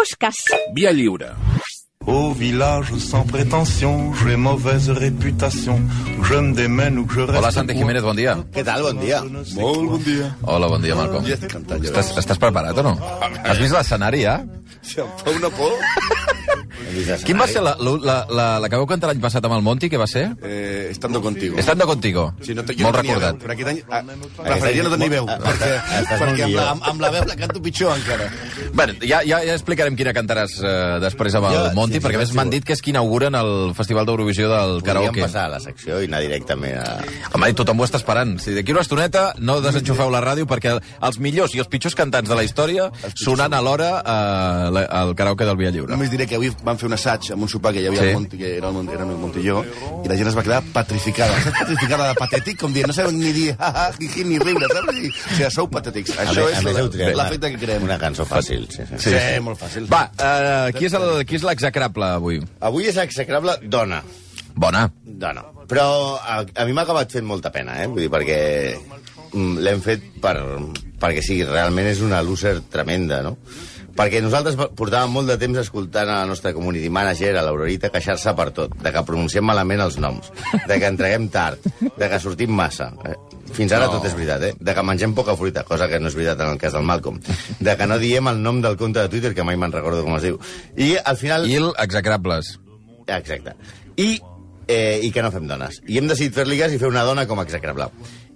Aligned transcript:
Puskas. 0.00 0.38
Via 0.72 0.92
lliure. 0.92 1.36
Au 2.06 2.32
village 2.32 2.94
sans 2.96 3.22
prétention, 3.26 4.14
j'ai 4.14 4.34
mauvaise 4.34 4.88
réputation. 4.88 5.78
Je 6.22 6.36
me 6.36 6.54
démène 6.54 6.98
ou 6.98 7.06
je 7.10 7.20
reste. 7.20 7.38
Hola, 7.38 7.50
Santi 7.50 7.76
Jiménez, 7.76 8.00
bon 8.00 8.14
dia. 8.14 8.38
Què 8.54 8.64
tal? 8.64 8.80
Bon 8.80 8.96
dia. 8.96 9.20
Molt 9.58 9.84
bon 9.90 10.00
dia. 10.00 10.30
Hola, 10.48 10.72
bon 10.72 10.80
dia, 10.80 10.96
Malcom. 10.96 11.28
Ja 11.28 11.36
estic 11.36 11.52
cantant, 11.52 11.84
jo. 11.84 11.92
Estàs, 11.92 12.14
estàs 12.24 12.40
preparat 12.40 12.80
o 12.80 12.86
no? 12.86 12.94
Has 13.44 13.60
vist 13.60 13.76
l'escenari, 13.76 14.24
ja? 14.24 14.38
Si 14.80 15.04
em 15.04 15.12
fa 15.20 15.36
una 15.36 15.52
por... 15.52 15.76
Quin 17.24 17.38
va 17.40 17.46
ser 17.50 17.62
la, 17.64 17.74
la, 17.80 18.16
la, 18.28 18.46
la 18.62 18.68
que 18.70 18.78
vau 18.80 18.86
cantar 18.90 19.10
l'any 19.10 19.20
passat 19.22 19.44
amb 19.46 19.56
el 19.56 19.64
Monti? 19.66 19.90
Què 19.92 19.98
va 20.00 20.08
ser? 20.10 20.26
Eh, 20.42 20.88
estando 20.90 21.20
contigo. 21.22 21.58
Estando 21.60 21.86
contigo. 21.86 22.26
Sí, 22.42 22.54
no, 22.54 22.64
jo 22.66 22.86
Molt 22.86 22.96
no 22.96 23.02
tenia 23.02 23.16
recordat. 23.16 23.38
Veu, 23.38 23.44
però 23.44 23.56
aquest 23.56 23.70
any 23.72 23.80
ah, 23.88 24.02
preferiria 24.40 24.86
no 24.86 24.92
tenir 24.94 25.10
veu, 25.14 25.28
perquè, 25.30 25.70
perquè 26.10 26.46
amb, 26.46 26.56
la, 26.56 26.66
amb, 26.74 26.86
amb 26.92 27.04
la 27.04 27.12
veu 27.14 27.26
la 27.30 27.36
canto 27.38 27.62
pitjor 27.62 27.94
encara. 27.96 28.28
Bueno, 28.74 28.96
ja, 29.02 29.20
ja, 29.26 29.40
ja 29.46 29.56
explicarem 29.56 29.96
quina 29.98 30.14
cantaràs 30.16 30.56
eh, 30.62 30.74
després 31.04 31.36
amb 31.38 31.50
el 31.50 31.70
Monti, 31.76 31.98
sí, 31.98 32.04
perquè 32.04 32.20
a 32.20 32.22
més 32.24 32.32
sí, 32.32 32.38
m'han 32.38 32.50
sí. 32.50 32.58
dit 32.58 32.68
que 32.68 32.76
és 32.76 32.82
qui 32.84 32.94
inauguren 32.94 33.36
el 33.38 33.52
Festival 33.78 34.08
d'Eurovisió 34.08 34.50
del 34.50 34.76
Podríem 34.80 34.88
karaoke. 34.90 35.24
passar 35.26 35.46
a 35.48 35.54
la 35.56 35.62
secció 35.62 36.00
i 36.02 36.10
anar 36.10 36.22
directament 36.24 36.78
a... 36.80 36.98
Home, 37.34 37.50
i 37.52 37.56
tothom 37.58 37.80
ho 37.80 37.88
està 37.88 38.00
esperant. 38.00 38.36
Si 38.42 38.54
d'aquí 38.56 38.74
una 38.74 38.84
estoneta 38.86 39.30
no 39.38 39.60
desenxufeu 39.64 40.10
la 40.12 40.22
ràdio 40.24 40.48
perquè 40.50 40.76
els 40.76 41.20
millors 41.22 41.54
i 41.56 41.62
els 41.62 41.70
pitjors 41.70 41.96
cantants 41.98 42.30
de 42.30 42.38
la 42.38 42.44
història 42.46 42.90
sonant 43.14 43.54
alhora 43.56 43.92
eh, 44.00 44.86
al 45.00 45.14
karaoke 45.18 45.48
del 45.48 45.58
Via 45.60 45.72
Lliure. 45.74 45.92
Només 45.92 46.12
diré 46.12 46.26
que 46.30 46.38
avui 46.40 46.52
vam 46.64 46.79
fer 46.80 46.88
un 46.88 46.96
assaig 46.96 47.28
amb 47.34 47.44
un 47.46 47.50
sopar 47.52 47.72
que 47.76 47.82
hi 47.82 47.86
havia 47.90 48.00
Sí. 48.00 48.06
sí. 48.06 48.14
al 48.14 48.20
Monti, 48.22 48.38
que 48.40 48.50
era 48.56 48.68
el, 48.70 48.74
Monti, 48.74 48.94
era 48.96 49.04
el 49.06 49.16
Montilló, 49.20 49.58
i 50.04 50.08
la 50.08 50.16
gent 50.18 50.30
es 50.32 50.36
va 50.38 50.44
quedar 50.46 50.60
petrificada. 50.74 51.36
Saps 51.44 51.58
petrificada 51.62 52.08
de 52.10 52.14
patètic? 52.18 52.58
Com 52.60 52.72
dient, 52.74 52.88
no 52.90 52.96
sabem 52.96 53.18
ni 53.20 53.32
dir 53.36 53.50
ha, 53.58 53.68
ha, 53.70 53.84
hi, 54.00 54.08
hi, 54.16 54.24
ni 54.26 54.38
riure, 54.42 54.66
saps? 54.72 54.96
I, 54.96 55.12
o 55.12 55.34
sigui, 55.36 55.50
sou 55.54 55.68
patètics. 55.72 56.16
Això 56.24 56.46
a 56.48 56.56
és 56.56 56.64
l'efecte 57.20 57.52
que 57.54 57.60
creem. 57.66 57.84
Una 57.86 57.98
cançó 58.02 58.26
fàcil, 58.28 58.66
sí, 58.72 58.82
sí. 58.88 58.98
Sí, 59.06 59.14
sí, 59.14 59.40
molt 59.44 59.60
fàcil. 59.60 59.86
Va, 59.92 60.06
eh, 60.16 60.72
qui 60.78 60.88
és 60.90 60.96
el- 60.98 61.24
qui 61.28 61.36
és 61.38 61.44
l'execrable 61.46 62.10
avui? 62.16 62.40
Avui 62.60 62.88
és 62.90 62.96
execrable 63.02 63.58
dona. 63.62 64.02
Bona. 64.54 64.88
Dona. 65.04 65.44
Però 65.70 66.16
a, 66.18 66.40
a 66.42 66.64
mi 66.66 66.72
m'ha 66.74 66.82
acabat 66.82 67.12
fent 67.14 67.24
molta 67.24 67.52
pena, 67.54 67.76
eh? 67.82 67.86
Vull 67.86 68.02
dir, 68.02 68.10
perquè 68.10 68.38
mm, 69.32 69.58
l'hem 69.62 69.80
fet 69.84 70.08
per, 70.20 70.34
perquè 71.00 71.22
sí, 71.22 71.36
realment 71.46 71.86
és 71.86 72.00
una 72.02 72.18
loser 72.26 72.56
tremenda, 72.72 73.20
no? 73.22 73.36
Perquè 74.00 74.22
nosaltres 74.24 74.54
portàvem 74.56 75.10
molt 75.12 75.28
de 75.28 75.34
temps 75.36 75.58
escoltant 75.60 76.08
a 76.08 76.22
la 76.22 76.28
nostra 76.30 76.54
community 76.56 76.88
manager, 76.88 77.34
a 77.36 77.42
l'Aurorita, 77.44 77.90
queixar-se 77.92 78.32
per 78.38 78.46
tot, 78.56 78.72
de 78.80 78.92
que 78.94 79.02
pronunciem 79.04 79.44
malament 79.44 79.82
els 79.84 79.98
noms, 80.00 80.30
de 80.54 80.78
que 80.80 80.88
entreguem 80.88 81.26
tard, 81.28 81.66
de 81.84 82.08
que 82.08 82.20
sortim 82.22 82.54
massa. 82.56 82.94
Eh, 83.04 83.18
Fins 83.52 83.74
ara 83.76 83.90
No. 83.90 83.98
tot 83.98 84.06
és 84.06 84.14
veritat, 84.14 84.42
eh? 84.46 84.54
De 84.58 84.72
que 84.74 84.82
mengem 84.86 85.12
poca 85.12 85.34
fruita, 85.36 85.64
cosa 85.68 85.88
que 85.90 86.00
no 86.00 86.08
és 86.08 86.14
veritat 86.14 86.40
en 86.40 86.52
el 86.54 86.58
cas 86.58 86.72
del 86.72 86.86
Malcolm. 86.86 87.20
De 87.58 87.76
que 87.76 87.86
no 87.86 87.98
diem 87.98 88.28
el 88.28 88.40
nom 88.42 88.62
del 88.62 88.78
compte 88.78 89.00
de 89.00 89.08
Twitter, 89.08 89.34
que 89.34 89.44
mai 89.44 89.58
me'n 89.58 89.72
recordo 89.72 90.04
com 90.06 90.16
es 90.16 90.22
diu. 90.22 90.38
I 90.76 90.96
al 91.04 91.18
final... 91.18 91.44
I 91.50 91.56
el 91.56 91.72
execrables. 91.76 92.58
Exacte. 93.06 93.56
I, 93.96 94.20
eh, 94.68 95.00
I 95.02 95.10
que 95.10 95.22
no 95.22 95.32
fem 95.34 95.46
dones. 95.50 95.82
I 95.88 95.98
hem 95.98 96.08
decidit 96.08 96.32
fer-li 96.32 96.62
i 96.62 96.78
fer 96.78 96.88
una 96.88 97.04
dona 97.04 97.26
com 97.26 97.38
a 97.40 97.42
execrable. 97.42 97.90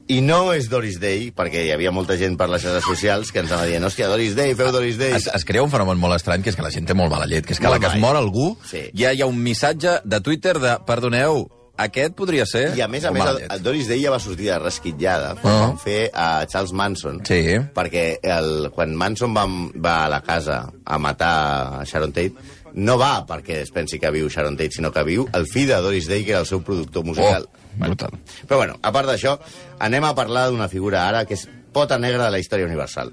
I 0.06 0.20
no 0.20 0.52
és 0.52 0.66
Doris 0.68 0.98
Day, 1.00 1.30
perquè 1.32 1.62
hi 1.64 1.70
havia 1.72 1.90
molta 1.94 2.18
gent 2.20 2.36
per 2.36 2.50
les 2.52 2.60
xarxes 2.60 2.84
socials 2.84 3.30
que 3.32 3.40
ens 3.40 3.50
anava 3.52 3.70
dient, 3.70 3.84
hòstia, 3.88 4.08
Doris 4.12 4.34
Day, 4.36 4.52
feu 4.58 4.68
Doris 4.74 4.98
Day. 5.00 5.14
Es, 5.16 5.30
es 5.32 5.44
crea 5.48 5.62
un 5.64 5.70
fenomen 5.72 5.96
molt 5.98 6.18
estrany, 6.18 6.42
que 6.44 6.52
és 6.52 6.56
que 6.58 6.64
la 6.66 6.70
gent 6.74 6.84
té 6.90 6.92
molt 6.98 7.08
mala 7.12 7.24
llet, 7.30 7.46
que 7.48 7.54
és 7.56 7.60
que 7.62 7.66
a 7.70 7.72
la 7.72 7.78
que 7.80 7.88
es 7.88 7.96
mor 8.02 8.16
algú, 8.20 8.50
Sí. 8.68 8.90
ja 8.92 9.14
hi 9.16 9.22
ha 9.24 9.26
un 9.30 9.38
missatge 9.40 10.00
de 10.04 10.20
Twitter 10.20 10.58
de, 10.60 10.74
perdoneu, 10.84 11.46
aquest 11.80 12.12
podria 12.14 12.44
ser... 12.46 12.66
I 12.76 12.82
a 12.84 12.88
més 12.88 13.02
a 13.08 13.10
més, 13.16 13.24
el, 13.48 13.62
Doris 13.64 13.88
Day 13.88 14.02
ja 14.04 14.12
va 14.12 14.20
sortir 14.22 14.50
de 14.52 14.58
resquitllada 14.60 15.32
quan 15.40 15.54
Ah. 15.54 15.62
van 15.70 15.78
fer 15.82 16.10
a 16.12 16.44
Charles 16.52 16.72
Manson. 16.76 17.22
Sí. 17.24 17.40
Perquè 17.74 18.18
el, 18.22 18.68
quan 18.76 18.92
Manson 18.94 19.32
va, 19.34 19.46
va 19.80 19.96
a 20.04 20.10
la 20.12 20.20
casa 20.22 20.66
a 20.84 20.98
matar 21.00 21.32
a 21.80 21.84
Sharon 21.88 22.12
Tate, 22.12 22.34
no 22.74 22.96
va 22.98 23.24
perquè 23.26 23.60
es 23.62 23.70
pensi 23.74 24.00
que 24.02 24.10
viu 24.14 24.28
Sharon 24.28 24.56
Tate, 24.58 24.76
sinó 24.78 24.90
que 24.92 25.04
viu 25.06 25.28
el 25.32 25.46
fill 25.50 25.68
de 25.70 25.80
Doris 25.82 26.08
Day, 26.10 26.24
que 26.24 26.34
era 26.34 26.42
el 26.42 26.48
seu 26.50 26.62
productor 26.66 27.04
musical. 27.06 27.46
Oh, 27.46 27.84
brutal. 27.86 28.18
Però 28.46 28.58
bueno, 28.58 28.78
a 28.82 28.92
part 28.94 29.10
d'això, 29.10 29.36
anem 29.82 30.06
a 30.06 30.14
parlar 30.18 30.48
d'una 30.50 30.70
figura 30.72 31.06
ara 31.08 31.24
que 31.28 31.38
és 31.38 31.46
pota 31.74 31.98
negra 31.98 32.26
de 32.26 32.34
la 32.34 32.42
història 32.42 32.66
universal. 32.66 33.12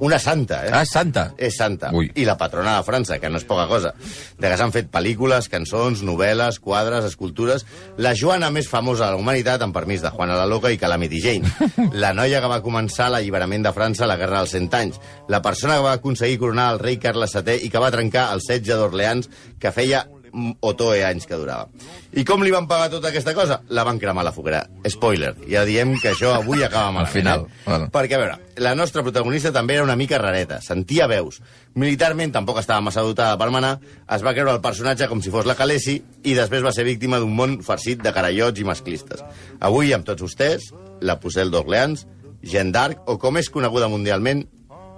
Una 0.00 0.18
santa, 0.18 0.62
eh? 0.66 0.70
Ah, 0.72 0.82
és 0.82 0.90
santa. 0.90 1.26
És 1.36 1.56
santa. 1.58 1.90
Ui. 1.94 2.08
I 2.16 2.24
la 2.24 2.38
patrona 2.40 2.78
de 2.78 2.84
França, 2.86 3.18
que 3.20 3.28
no 3.30 3.38
és 3.38 3.44
poca 3.46 3.66
cosa. 3.70 3.92
De 4.40 4.48
que 4.48 4.56
s'han 4.58 4.72
fet 4.74 4.88
pel·lícules, 4.92 5.50
cançons, 5.52 6.02
novel·les, 6.06 6.58
quadres, 6.64 7.04
escultures... 7.10 7.66
La 8.02 8.14
Joana 8.18 8.48
més 8.50 8.70
famosa 8.70 9.04
de 9.04 9.12
la 9.12 9.20
humanitat, 9.20 9.62
amb 9.62 9.76
permís 9.76 10.02
de 10.02 10.10
Juana 10.14 10.38
la 10.40 10.48
Loca 10.48 10.72
i 10.72 10.80
Calamity 10.80 11.20
Jane. 11.22 11.52
La 12.02 12.14
noia 12.16 12.40
que 12.40 12.50
va 12.50 12.62
començar 12.64 13.10
l'alliberament 13.12 13.68
de 13.68 13.74
França 13.76 14.06
a 14.06 14.10
la 14.10 14.16
Guerra 14.20 14.40
dels 14.40 14.56
Cent 14.56 14.70
Anys. 14.80 14.98
La 15.28 15.42
persona 15.44 15.76
que 15.76 15.86
va 15.86 15.98
aconseguir 16.00 16.40
coronar 16.40 16.72
el 16.72 16.82
rei 16.82 16.98
Carles 17.02 17.36
VII 17.36 17.68
i 17.68 17.70
que 17.70 17.84
va 17.84 17.92
trencar 17.94 18.30
el 18.32 18.42
setge 18.42 18.78
d'Orleans 18.80 19.30
que 19.60 19.74
feia 19.76 20.06
mm, 20.32 20.56
Otoe 20.60 21.04
anys 21.06 21.26
que 21.28 21.38
durava. 21.38 21.68
I 22.12 22.24
com 22.28 22.42
li 22.42 22.52
van 22.52 22.66
pagar 22.68 22.90
tota 22.92 23.10
aquesta 23.12 23.34
cosa? 23.36 23.60
La 23.70 23.84
van 23.84 24.00
cremar 24.00 24.24
a 24.24 24.28
la 24.30 24.32
foguera. 24.34 24.62
Spoiler, 24.88 25.34
ja 25.48 25.64
diem 25.68 25.94
que 26.00 26.12
això 26.12 26.32
avui 26.36 26.64
acaba 26.64 26.90
malament. 26.90 27.12
final, 27.12 27.44
eh? 27.46 27.62
bueno. 27.66 27.90
Perquè, 27.92 28.16
a 28.16 28.22
veure, 28.22 28.38
la 28.64 28.74
nostra 28.74 29.02
protagonista 29.02 29.52
també 29.52 29.76
era 29.76 29.84
una 29.84 29.96
mica 29.96 30.18
rareta, 30.18 30.60
sentia 30.60 31.06
veus. 31.06 31.40
Militarment 31.74 32.32
tampoc 32.32 32.58
estava 32.60 32.80
massa 32.84 33.04
dotada 33.06 33.38
per 33.40 33.50
manar, 33.50 33.78
es 34.08 34.24
va 34.24 34.34
creure 34.34 34.52
el 34.56 34.60
personatge 34.64 35.08
com 35.08 35.22
si 35.22 35.30
fos 35.32 35.46
la 35.48 35.56
Calesi 35.58 35.98
i 36.24 36.34
després 36.38 36.64
va 36.64 36.72
ser 36.72 36.84
víctima 36.88 37.20
d'un 37.20 37.34
món 37.36 37.60
farcit 37.62 38.02
de 38.02 38.12
carallots 38.12 38.60
i 38.60 38.66
masclistes. 38.68 39.24
Avui, 39.60 39.92
amb 39.92 40.04
tots 40.08 40.22
vostès, 40.22 40.72
la 41.00 41.18
Pucel 41.20 41.50
d'Orleans, 41.50 42.06
Jeanne 42.42 42.74
d'Arc, 42.74 43.06
o 43.06 43.18
com 43.22 43.38
és 43.38 43.50
coneguda 43.50 43.88
mundialment, 43.88 44.44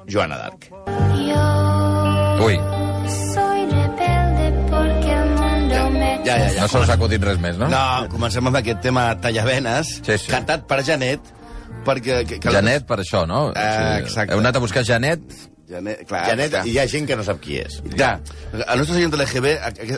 Joana 0.09 0.39
d'Arc. 0.41 0.71
Ui, 2.45 2.59
Ja, 6.34 6.45
ja, 6.49 6.53
ja. 6.56 6.61
no 6.65 6.69
se 6.69 6.83
us 6.83 6.91
ha 6.91 6.97
acudit 6.99 7.22
res 7.25 7.39
més, 7.43 7.56
no? 7.61 7.69
No, 7.72 7.83
comencem 8.12 8.47
amb 8.50 8.59
aquest 8.61 8.81
tema 8.84 9.06
tallavenes, 9.22 9.97
Sí, 10.03 10.19
sí. 10.19 10.31
cantat 10.33 10.67
per 10.71 10.83
Janet, 10.87 11.33
perquè... 11.87 12.22
Que, 12.28 12.39
que 12.43 12.55
Janet, 12.55 12.87
per 12.89 13.00
això, 13.03 13.25
no? 13.31 13.47
Ah, 13.56 13.99
exacte. 14.03 14.34
Heu 14.34 14.43
anat 14.43 14.56
a 14.59 14.62
buscar 14.65 14.84
Janet? 14.87 15.22
Janet, 15.69 16.03
clar, 16.07 16.27
Janet, 16.29 16.51
clar. 16.53 16.63
hi 16.69 16.75
ha 16.79 16.85
gent 16.91 17.07
que 17.09 17.17
no 17.17 17.25
sap 17.25 17.39
qui 17.41 17.57
és. 17.61 17.79
Ja, 17.97 18.19
al 18.67 18.79
nostre 18.81 18.97
seient 18.99 19.13
de 19.15 19.17
l'EGB, 19.17 19.53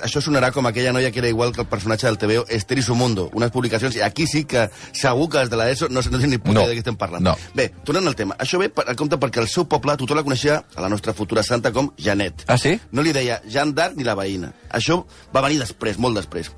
això 0.07 0.21
sonarà 0.23 0.53
com 0.55 0.67
aquella 0.69 0.93
noia 0.95 1.11
que 1.11 1.19
era 1.19 1.29
igual 1.33 1.51
que 1.53 1.61
el 1.65 1.67
personatge 1.67 2.07
del 2.07 2.19
TVO, 2.23 2.45
Esther 2.49 2.79
i 2.79 2.85
su 2.87 2.95
mundo, 2.95 3.29
unes 3.35 3.51
publicacions, 3.51 3.97
i 3.99 4.03
aquí 4.07 4.27
sí 4.31 4.45
que 4.45 4.69
segur 4.93 5.29
que 5.33 5.41
els 5.43 5.51
de 5.51 5.57
l'ESO 5.59 5.89
no, 5.91 6.01
no 6.01 6.21
sé 6.23 6.27
ni 6.31 6.39
puta 6.39 6.61
No. 6.61 6.67
de 6.69 6.75
què 6.77 6.85
estem 6.85 6.97
parlant. 6.97 7.25
No. 7.27 7.35
Bé, 7.55 7.69
tornant 7.85 8.07
al 8.07 8.15
tema, 8.15 8.37
això 8.39 8.61
ve 8.63 8.69
per, 8.71 8.85
a 8.89 8.95
compte 8.95 9.19
perquè 9.19 9.43
el 9.43 9.49
seu 9.51 9.67
poble 9.67 9.97
tothom 9.97 10.17
la 10.21 10.23
coneixia, 10.27 10.61
a 10.77 10.81
la 10.85 10.89
nostra 10.93 11.13
futura 11.15 11.43
santa, 11.43 11.73
com 11.73 11.91
Janet. 11.99 12.45
Ah, 12.47 12.57
sí? 12.59 12.77
No 12.93 13.03
li 13.03 13.13
deia 13.17 13.41
Jean 13.51 13.75
d'Arc 13.75 13.97
ni 13.99 14.05
la 14.07 14.15
veïna. 14.15 14.53
Això 14.71 15.03
va 15.35 15.43
venir 15.43 15.59
després, 15.59 15.99
molt 15.99 16.15
després. 16.17 16.53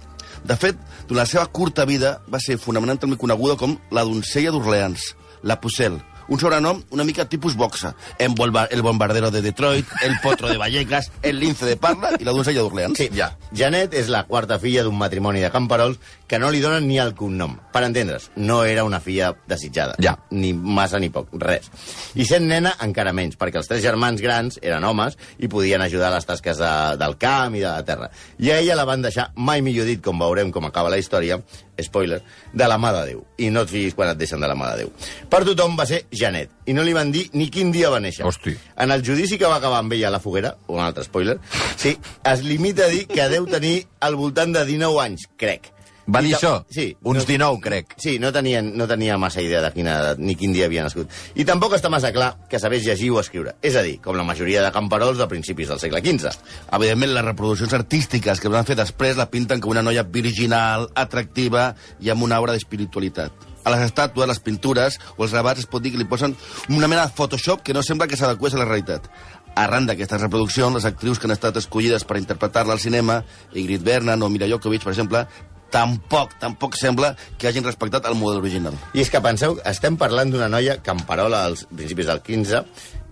De 0.45 0.55
fet, 0.55 0.77
durant 1.09 1.25
la 1.25 1.27
seva 1.27 1.47
curta 1.47 1.85
vida 1.89 2.21
va 2.31 2.39
ser 2.39 2.59
fonamentalment 2.63 3.19
coneguda 3.19 3.57
com 3.57 3.79
la 3.91 4.05
doncella 4.05 4.53
d'Orleans, 4.55 5.15
la 5.43 5.57
Pucel, 5.61 5.97
un 6.29 6.41
sobrenom 6.41 6.83
una 6.91 7.05
mica 7.05 7.25
tipus 7.29 7.57
boxa. 7.57 7.95
En 8.19 8.35
el 8.71 8.83
bombardero 8.83 9.31
de 9.31 9.43
Detroit, 9.43 9.87
el 10.03 10.19
potro 10.23 10.49
de 10.49 10.57
Vallecas, 10.57 11.11
el 11.23 11.41
lince 11.41 11.67
de 11.67 11.77
Parla 11.77 12.13
i 12.19 12.25
la 12.25 12.33
doncella 12.33 12.63
d'Orleans. 12.63 12.97
Sí, 12.99 13.09
ja. 13.15 13.33
Janet 13.57 13.95
és 13.97 14.09
la 14.13 14.25
quarta 14.29 14.59
filla 14.61 14.85
d'un 14.85 14.97
matrimoni 14.99 15.41
de 15.41 15.51
camperols 15.51 15.99
que 16.29 16.39
no 16.39 16.51
li 16.53 16.61
donen 16.61 16.87
ni 16.87 16.99
el 17.01 17.15
cognom. 17.17 17.57
Per 17.73 17.83
entendre's, 17.85 18.31
no 18.37 18.63
era 18.65 18.85
una 18.85 19.01
filla 19.01 19.33
desitjada. 19.49 19.97
Ja. 20.05 20.15
Ni 20.31 20.53
massa 20.53 21.01
ni 21.01 21.09
poc, 21.11 21.33
res. 21.41 21.71
I 22.15 22.27
sent 22.29 22.49
nena, 22.49 22.75
encara 22.85 23.15
menys, 23.17 23.39
perquè 23.41 23.61
els 23.63 23.71
tres 23.71 23.83
germans 23.83 24.21
grans 24.21 24.61
eren 24.63 24.85
homes 24.85 25.17
i 25.39 25.49
podien 25.49 25.83
ajudar 25.83 26.13
a 26.13 26.19
les 26.19 26.29
tasques 26.29 26.61
de, 26.61 26.73
del 27.01 27.17
camp 27.19 27.57
i 27.57 27.65
de 27.65 27.71
la 27.71 27.85
terra. 27.89 28.11
I 28.39 28.53
a 28.53 28.59
ella 28.61 28.77
la 28.79 28.87
van 28.89 29.03
deixar, 29.03 29.31
mai 29.37 29.65
millor 29.65 29.89
dit, 29.89 30.03
com 30.05 30.21
veurem 30.21 30.53
com 30.53 30.69
acaba 30.69 30.93
la 30.93 31.01
història, 31.01 31.41
spoiler, 31.85 32.21
de 32.53 32.69
la 32.69 32.79
mà 32.79 32.93
de 32.97 33.05
Déu. 33.13 33.23
I 33.39 33.51
no 33.55 33.63
et 33.67 33.73
fiïs 33.73 33.97
quan 33.97 34.11
et 34.13 34.19
deixen 34.19 34.41
de 34.41 34.51
la 34.51 34.57
mà 34.59 34.73
de 34.73 34.85
Déu. 34.85 34.93
Per 35.31 35.43
tothom 35.47 35.77
va 35.79 35.87
ser 35.89 36.05
Janet, 36.13 36.53
i 36.67 36.77
no 36.77 36.85
li 36.87 36.95
van 36.97 37.13
dir 37.15 37.29
ni 37.35 37.49
quin 37.55 37.73
dia 37.75 37.91
va 37.91 38.01
néixer. 38.01 38.27
Hosti. 38.27 38.57
En 38.77 38.93
el 38.95 39.05
judici 39.07 39.39
que 39.39 39.49
va 39.49 39.57
acabar 39.63 39.81
amb 39.83 39.93
ella 39.97 40.09
a 40.09 40.15
la 40.17 40.23
foguera, 40.23 40.57
un 40.69 40.83
altre 40.85 41.05
spoiler, 41.05 41.39
sí, 41.77 41.97
es 42.25 42.45
limita 42.45 42.87
a 42.87 42.93
dir 42.93 43.07
que 43.07 43.29
deu 43.33 43.47
tenir 43.47 43.83
al 44.01 44.17
voltant 44.17 44.55
de 44.55 44.65
19 44.67 45.03
anys, 45.05 45.29
crec. 45.37 45.73
Va 46.09 46.23
dir 46.25 46.33
això? 46.35 46.55
Sí. 46.73 46.87
Uns 47.05 47.21
no, 47.21 47.27
19, 47.29 47.61
crec. 47.61 47.93
Sí, 48.01 48.17
no 48.23 48.31
tenien, 48.33 48.71
no 48.81 48.87
tenia 48.89 49.19
massa 49.21 49.43
idea 49.45 49.61
de 49.61 49.71
quina 49.75 49.99
edat 50.01 50.23
ni 50.23 50.35
quin 50.41 50.55
dia 50.57 50.65
havia 50.65 50.87
nascut. 50.87 51.13
I 51.37 51.45
tampoc 51.49 51.75
està 51.77 51.91
massa 51.93 52.15
clar 52.17 52.31
que 52.49 52.61
sabés 52.61 52.87
llegir 52.87 53.11
o 53.13 53.21
escriure. 53.21 53.59
És 53.61 53.77
a 53.77 53.83
dir, 53.85 53.99
com 54.05 54.17
la 54.17 54.25
majoria 54.25 54.63
de 54.65 54.73
camperols 54.73 55.21
de 55.21 55.29
principis 55.29 55.69
del 55.69 55.83
segle 55.83 56.01
XV. 56.01 56.33
Evidentment, 56.79 57.13
les 57.13 57.27
reproduccions 57.27 57.77
artístiques 57.77 58.41
que 58.41 58.53
van 58.53 58.65
fer 58.69 58.79
després 58.79 59.21
la 59.21 59.29
pinten 59.29 59.61
com 59.61 59.75
una 59.75 59.85
noia 59.85 60.07
virginal, 60.09 60.89
atractiva 60.97 61.75
i 62.01 62.09
amb 62.09 62.25
una 62.25 62.41
obra 62.41 62.57
d'espiritualitat. 62.57 63.45
A 63.69 63.75
les 63.75 63.85
estàtues, 63.85 64.25
les 64.31 64.41
pintures 64.41 64.97
o 65.19 65.27
els 65.27 65.35
gravats 65.35 65.61
es 65.61 65.69
pot 65.69 65.85
dir 65.85 65.93
que 65.93 66.01
li 66.01 66.09
posen 66.09 66.33
una 66.73 66.89
mena 66.89 67.05
de 67.05 67.13
Photoshop 67.13 67.61
que 67.67 67.77
no 67.77 67.83
sembla 67.85 68.09
que 68.09 68.17
s'adequés 68.17 68.57
a 68.57 68.63
la 68.63 68.69
realitat. 68.71 69.11
Arran 69.59 69.85
d'aquestes 69.89 70.23
reproduccions, 70.23 70.73
les 70.73 70.87
actrius 70.89 71.19
que 71.19 71.29
han 71.29 71.35
estat 71.35 71.59
escollides 71.61 72.07
per 72.09 72.17
interpretar-la 72.17 72.73
al 72.73 72.81
cinema, 72.81 73.21
Ingrid 73.53 73.85
Bergman 73.85 74.23
o 74.23 74.31
Mira 74.33 74.49
Jokovic, 74.49 74.87
per 74.87 74.95
exemple, 74.95 75.27
tampoc, 75.75 76.37
tampoc 76.41 76.79
sembla 76.79 77.15
que 77.39 77.49
hagin 77.51 77.67
respectat 77.67 78.07
el 78.09 78.17
model 78.19 78.41
original. 78.43 78.77
I 78.95 79.05
és 79.05 79.13
que 79.13 79.23
penseu, 79.25 79.59
estem 79.69 79.99
parlant 80.01 80.33
d'una 80.33 80.49
noia 80.53 80.79
camperola 80.85 81.45
als 81.49 81.67
principis 81.69 82.09
del 82.09 82.23
15 82.25 82.65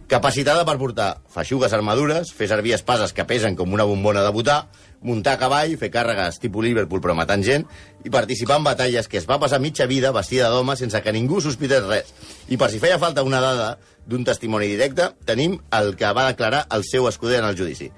Capacitada 0.07 0.63
per 0.63 0.77
portar 0.79 1.17
feixugues 1.35 1.73
armadures, 1.75 2.29
fer 2.31 2.47
servir 2.47 2.77
espases 2.77 3.11
que 3.11 3.25
pesen 3.27 3.57
com 3.59 3.73
una 3.75 3.83
bombona 3.91 4.23
de 4.23 4.31
botar, 4.31 4.69
muntar 5.03 5.35
a 5.35 5.41
cavall, 5.41 5.75
fer 5.81 5.91
càrregues 5.91 6.39
tipus 6.39 6.63
Liverpool 6.63 7.03
però 7.03 7.17
matant 7.19 7.43
gent, 7.43 7.67
i 8.07 8.13
participar 8.15 8.61
en 8.61 8.69
batalles 8.69 9.11
que 9.11 9.19
es 9.19 9.27
va 9.27 9.41
passar 9.43 9.59
mitja 9.59 9.91
vida 9.91 10.15
vestida 10.15 10.53
d'home 10.53 10.79
sense 10.79 11.03
que 11.03 11.15
ningú 11.17 11.43
sospités 11.43 11.83
res. 11.91 12.15
I 12.47 12.55
per 12.55 12.71
si 12.71 12.79
feia 12.79 13.03
falta 13.03 13.27
una 13.27 13.43
dada 13.43 13.73
d'un 14.07 14.23
testimoni 14.23 14.71
directe, 14.71 15.11
tenim 15.27 15.59
el 15.75 15.97
que 15.99 16.15
va 16.15 16.31
declarar 16.31 16.69
el 16.71 16.87
seu 16.87 17.11
escuder 17.11 17.43
en 17.43 17.51
el 17.51 17.59
judici. 17.59 17.91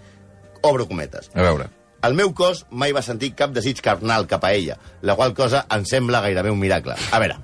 Obro 0.62 0.88
cometes. 0.88 1.28
A 1.36 1.44
veure. 1.44 1.68
El 2.06 2.14
meu 2.14 2.30
cos 2.30 2.60
mai 2.70 2.92
va 2.94 3.02
sentir 3.02 3.32
cap 3.34 3.50
desig 3.50 3.80
carnal 3.82 4.28
cap 4.30 4.44
a 4.46 4.52
ella, 4.54 4.76
la 5.02 5.16
qual 5.18 5.32
cosa 5.34 5.64
em 5.74 5.82
sembla 5.88 6.20
gairebé 6.22 6.52
un 6.54 6.60
miracle. 6.60 6.94
A 7.10 7.18
veure, 7.18 7.40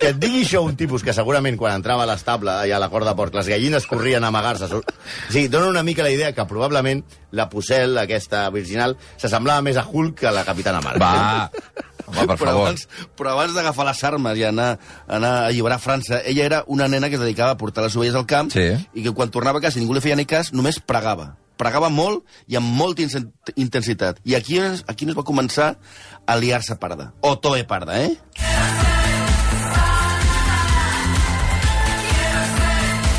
que 0.00 0.12
et 0.14 0.16
digui 0.20 0.46
això 0.46 0.62
un 0.64 0.78
tipus 0.80 1.04
que 1.04 1.12
segurament 1.16 1.58
quan 1.60 1.76
entrava 1.76 2.06
a 2.06 2.08
l'estable 2.08 2.54
i 2.68 2.72
a 2.72 2.80
la 2.80 2.88
corda 2.92 3.12
porc 3.18 3.36
les 3.36 3.50
gallines 3.52 3.86
corrien 3.90 4.24
a 4.24 4.32
amagar-se. 4.32 4.70
O 4.72 4.80
sigui, 5.28 5.48
dona 5.52 5.68
una 5.68 5.84
mica 5.84 6.06
la 6.06 6.14
idea 6.14 6.32
que 6.32 6.48
probablement 6.48 7.04
la 7.36 7.50
Pucel, 7.52 7.98
aquesta 8.00 8.46
virginal, 8.54 8.96
s'assemblava 9.20 9.60
més 9.68 9.76
a 9.76 9.84
Hulk 9.84 10.22
que 10.22 10.32
a 10.32 10.34
la 10.34 10.46
Capitana 10.48 10.80
Marvel. 10.80 11.04
Va! 11.04 11.90
Home, 12.06 12.26
per 12.26 12.36
però 12.36 12.50
favor. 12.52 12.66
abans, 12.68 12.88
però 13.16 13.32
abans 13.32 13.54
d'agafar 13.54 13.86
les 13.86 14.04
armes 14.04 14.38
i 14.38 14.44
anar, 14.44 14.78
anar 15.08 15.30
a 15.42 15.46
alliberar 15.46 15.78
França, 15.80 16.20
ella 16.24 16.44
era 16.44 16.64
una 16.66 16.88
nena 16.88 17.08
que 17.08 17.14
es 17.16 17.20
dedicava 17.20 17.52
a 17.52 17.56
portar 17.56 17.84
les 17.84 17.96
ovelles 17.96 18.14
al 18.14 18.26
camp 18.26 18.50
Sí. 18.52 18.68
i 18.94 19.02
que 19.02 19.12
quan 19.12 19.30
tornava 19.30 19.58
a 19.58 19.62
casa 19.62 19.78
i 19.78 19.80
ningú 19.82 19.94
li 19.94 20.00
feia 20.00 20.16
ni 20.16 20.24
cas, 20.26 20.52
només 20.52 20.80
pregava. 20.80 21.36
Pregava 21.60 21.90
molt 21.90 22.24
i 22.48 22.56
amb 22.56 22.66
molta 22.72 23.02
intensitat. 23.56 24.18
I 24.24 24.34
aquí, 24.34 24.58
és- 24.58 24.84
aquí 24.88 25.04
no 25.04 25.12
es 25.12 25.18
va 25.18 25.22
començar 25.24 25.76
a 26.26 26.36
liar-se 26.36 26.76
parda. 26.76 27.12
O 27.20 27.36
toe 27.38 27.64
parda, 27.64 28.00
eh? 28.02 28.16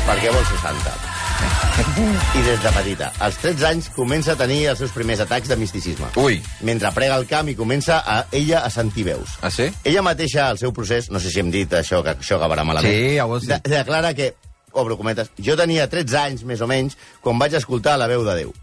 Per 0.06 0.16
què 0.18 0.32
vol 0.34 0.44
ser 0.50 0.58
santa? 0.58 1.11
I 1.42 2.42
des 2.46 2.60
de 2.62 2.70
petita, 2.72 3.10
als 3.20 3.36
13 3.42 3.66
anys, 3.66 3.88
comença 3.92 4.32
a 4.32 4.36
tenir 4.38 4.60
els 4.70 4.78
seus 4.80 4.92
primers 4.94 5.20
atacs 5.24 5.50
de 5.50 5.56
misticisme. 5.60 6.08
Ui. 6.22 6.38
Mentre 6.64 6.90
prega 6.96 7.16
al 7.18 7.26
camp 7.28 7.50
i 7.50 7.56
comença 7.58 7.98
a 8.06 8.22
ella 8.32 8.62
a 8.64 8.70
sentir 8.70 9.04
veus. 9.10 9.34
Ah, 9.42 9.50
sí? 9.50 9.66
Ella 9.84 10.02
mateixa, 10.06 10.48
al 10.48 10.58
seu 10.62 10.72
procés, 10.72 11.10
no 11.10 11.20
sé 11.20 11.30
si 11.32 11.42
hem 11.42 11.50
dit 11.52 11.72
això, 11.76 12.02
que 12.06 12.14
això 12.16 12.38
acabarà 12.38 12.64
malament, 12.64 12.92
Sí, 12.94 13.16
ja 13.18 13.26
ho 13.26 13.34
has 13.36 13.46
dit. 13.46 13.52
de 13.58 13.74
declara 13.76 14.14
que, 14.14 14.32
obro 14.72 14.96
cometes, 14.96 15.30
jo 15.38 15.56
tenia 15.58 15.88
13 15.90 16.16
anys, 16.22 16.44
més 16.48 16.62
o 16.64 16.68
menys, 16.70 16.96
quan 17.20 17.38
vaig 17.38 17.54
escoltar 17.58 17.98
la 18.00 18.06
veu 18.08 18.24
de 18.24 18.34
Déu. 18.38 18.54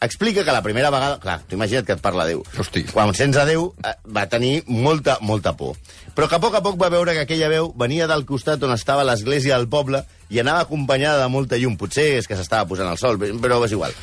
Explica 0.00 0.44
que 0.44 0.52
la 0.52 0.62
primera 0.62 0.90
vegada... 0.90 1.18
Clar, 1.18 1.40
tu 1.48 1.56
imagina't 1.56 1.86
que 1.86 1.96
et 1.96 2.02
parla 2.02 2.26
Déu. 2.28 2.44
Hosti. 2.58 2.84
Quan 2.92 3.10
sents 3.18 3.38
a 3.38 3.44
Déu, 3.48 3.72
eh, 3.82 3.94
va 4.14 4.28
tenir 4.30 4.62
molta, 4.66 5.18
molta 5.20 5.56
por. 5.58 5.74
Però 6.14 6.28
que 6.28 6.38
a 6.38 6.42
poc 6.42 6.54
a 6.58 6.62
poc 6.62 6.78
va 6.80 6.90
veure 6.90 7.14
que 7.14 7.24
aquella 7.26 7.50
veu 7.50 7.72
venia 7.78 8.06
del 8.10 8.24
costat 8.26 8.62
on 8.66 8.74
estava 8.74 9.06
l'església 9.06 9.56
del 9.58 9.68
poble 9.70 10.04
i 10.30 10.40
anava 10.42 10.64
acompanyada 10.66 11.22
de 11.22 11.32
molta 11.32 11.58
llum. 11.58 11.76
Potser 11.80 12.06
és 12.18 12.28
que 12.30 12.38
s'estava 12.38 12.68
posant 12.70 12.90
el 12.90 12.98
sol, 13.00 13.18
però 13.18 13.60
és 13.64 13.74
igual. 13.74 13.94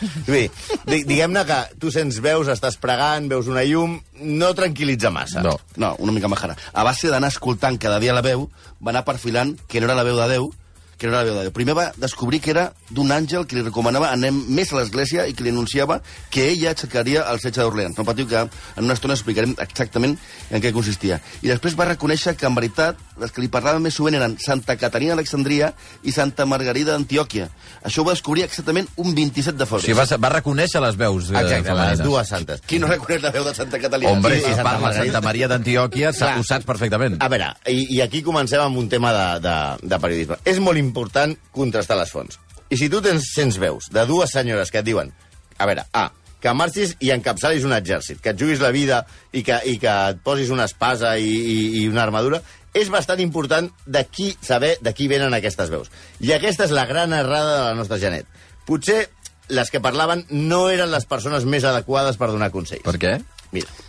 Diguem-ne 0.88 1.45
que 1.47 1.59
tu 1.80 1.92
sents 1.94 2.19
veus, 2.24 2.51
estàs 2.51 2.80
pregant, 2.81 3.30
veus 3.31 3.47
una 3.51 3.63
llum, 3.68 3.97
no 4.24 4.51
tranquil·litza 4.57 5.12
massa. 5.15 5.44
No. 5.45 5.56
No, 5.80 5.94
una 6.00 6.15
mica 6.15 6.31
majara. 6.31 6.57
A 6.74 6.83
base 6.88 7.12
d'anar 7.12 7.31
escoltant 7.33 7.80
cada 7.80 8.00
dia 8.03 8.15
la 8.15 8.25
veu, 8.25 8.50
va 8.81 8.95
anar 8.95 9.06
perfilant 9.07 9.56
que 9.68 9.80
no 9.80 9.92
era 9.92 10.00
la 10.00 10.07
veu 10.07 10.19
de 10.19 10.30
Déu, 10.36 10.51
que 10.97 11.07
era 11.07 11.18
la 11.18 11.24
veu 11.27 11.36
de 11.36 11.42
Déu. 11.47 11.51
Primer 11.56 11.75
va 11.75 11.88
descobrir 11.97 12.39
que 12.42 12.51
era 12.53 12.68
d'un 12.89 13.12
àngel 13.12 13.45
que 13.47 13.56
li 13.57 13.63
recomanava 13.65 14.12
anar 14.13 14.31
més 14.31 14.71
a 14.74 14.77
l'església 14.80 15.25
i 15.27 15.33
que 15.36 15.44
li 15.44 15.51
anunciava 15.51 16.00
que 16.31 16.47
ella 16.51 16.71
aixecaria 16.71 17.25
el 17.31 17.39
setge 17.44 17.62
d'Orleans. 17.62 17.97
No 17.97 18.06
patiu 18.07 18.27
que 18.27 18.39
en 18.45 18.83
una 18.83 18.94
estona 18.95 19.13
explicarem 19.18 19.56
exactament 19.59 20.18
en 20.51 20.62
què 20.63 20.71
consistia. 20.75 21.19
I 21.42 21.51
després 21.51 21.75
va 21.77 21.86
reconèixer 21.89 22.36
que, 22.39 22.45
en 22.47 22.56
veritat, 22.56 22.97
les 23.19 23.31
que 23.31 23.42
li 23.44 23.50
parlaven 23.51 23.83
més 23.83 23.95
sovint 23.95 24.15
eren 24.19 24.38
Santa 24.39 24.75
Caterina 24.80 25.13
d'Alexandria 25.15 25.74
i 26.03 26.12
Santa 26.15 26.45
Margarida 26.45 26.94
d'Antioquia. 26.95 27.50
Això 27.86 28.01
ho 28.03 28.07
va 28.07 28.15
descobrir 28.15 28.44
exactament 28.45 28.88
un 28.97 29.13
27 29.15 29.57
de 29.57 29.63
O 29.63 29.68
febrer. 29.68 29.86
sigui, 29.86 30.00
va, 30.00 30.18
va 30.27 30.33
reconèixer 30.38 30.81
les 30.83 30.95
veus 31.00 31.30
eh, 31.31 31.39
Exacte, 31.42 31.74
les 31.80 32.03
dues 32.03 32.27
santes. 32.27 32.62
Qui 32.68 32.80
no 32.80 32.88
reconeix 32.92 33.21
la 33.24 33.31
veu 33.36 33.44
de 33.45 33.53
Santa 33.56 33.80
Catalina? 33.80 34.12
Hombre, 34.12 34.36
Sí, 34.39 34.50
si 34.51 34.56
parla 34.62 34.80
Margarida. 34.80 35.13
Santa 35.13 35.21
Maria 35.27 35.47
d'Antioquia, 35.47 36.09
ho 36.39 36.44
saps 36.44 36.65
perfectament. 36.68 37.18
A 37.24 37.30
veure, 37.31 37.51
i, 37.71 37.86
i 37.95 38.01
aquí 38.03 38.21
comencem 38.25 38.62
amb 38.62 38.77
un 38.77 38.89
tema 38.92 39.12
de, 39.15 39.25
de, 39.47 39.56
de 39.95 40.00
periodisme. 40.03 40.38
És 40.45 40.59
molt 40.59 40.77
important 40.85 41.35
contrastar 41.55 41.97
les 41.99 42.13
fonts. 42.13 42.37
I 42.69 42.77
si 42.79 42.89
tu 42.89 43.01
tens, 43.05 43.25
sents 43.35 43.57
veus 43.61 43.89
de 43.93 44.05
dues 44.09 44.31
senyores 44.33 44.71
que 44.73 44.81
et 44.81 44.87
diuen, 44.87 45.11
a 45.57 45.67
veure, 45.69 45.85
A, 45.93 46.09
que 46.41 46.53
marxis 46.53 46.93
i 47.01 47.11
encapçalis 47.13 47.65
un 47.65 47.73
exèrcit, 47.73 48.21
que 48.21 48.33
et 48.33 48.39
juguis 48.39 48.61
la 48.61 48.71
vida 48.73 49.03
i 49.33 49.41
que, 49.45 49.57
i 49.65 49.79
que 49.81 49.93
et 50.11 50.21
posis 50.25 50.51
una 50.53 50.67
espasa 50.69 51.15
i, 51.17 51.29
i, 51.29 51.57
i 51.81 51.87
una 51.89 52.03
armadura, 52.05 52.41
és 52.75 52.91
bastant 52.91 53.21
important 53.23 53.69
de 53.87 54.03
qui 54.11 54.33
saber 54.43 54.75
de 54.83 54.93
qui 54.93 55.07
venen 55.07 55.33
aquestes 55.33 55.71
veus. 55.71 55.91
I 56.19 56.35
aquesta 56.35 56.67
és 56.67 56.75
la 56.75 56.85
gran 56.89 57.15
errada 57.15 57.55
de 57.55 57.63
la 57.69 57.77
nostra 57.77 58.01
Janet. 58.01 58.27
Potser 58.67 59.05
les 59.49 59.71
que 59.71 59.81
parlaven 59.81 60.25
no 60.29 60.65
eren 60.73 60.91
les 60.91 61.05
persones 61.07 61.45
més 61.45 61.65
adequades 61.65 62.19
per 62.19 62.33
donar 62.33 62.51
consells. 62.51 62.83
Per 62.85 62.97
què? 62.99 63.17
Mira, 63.55 63.69
Mira, 63.71 63.84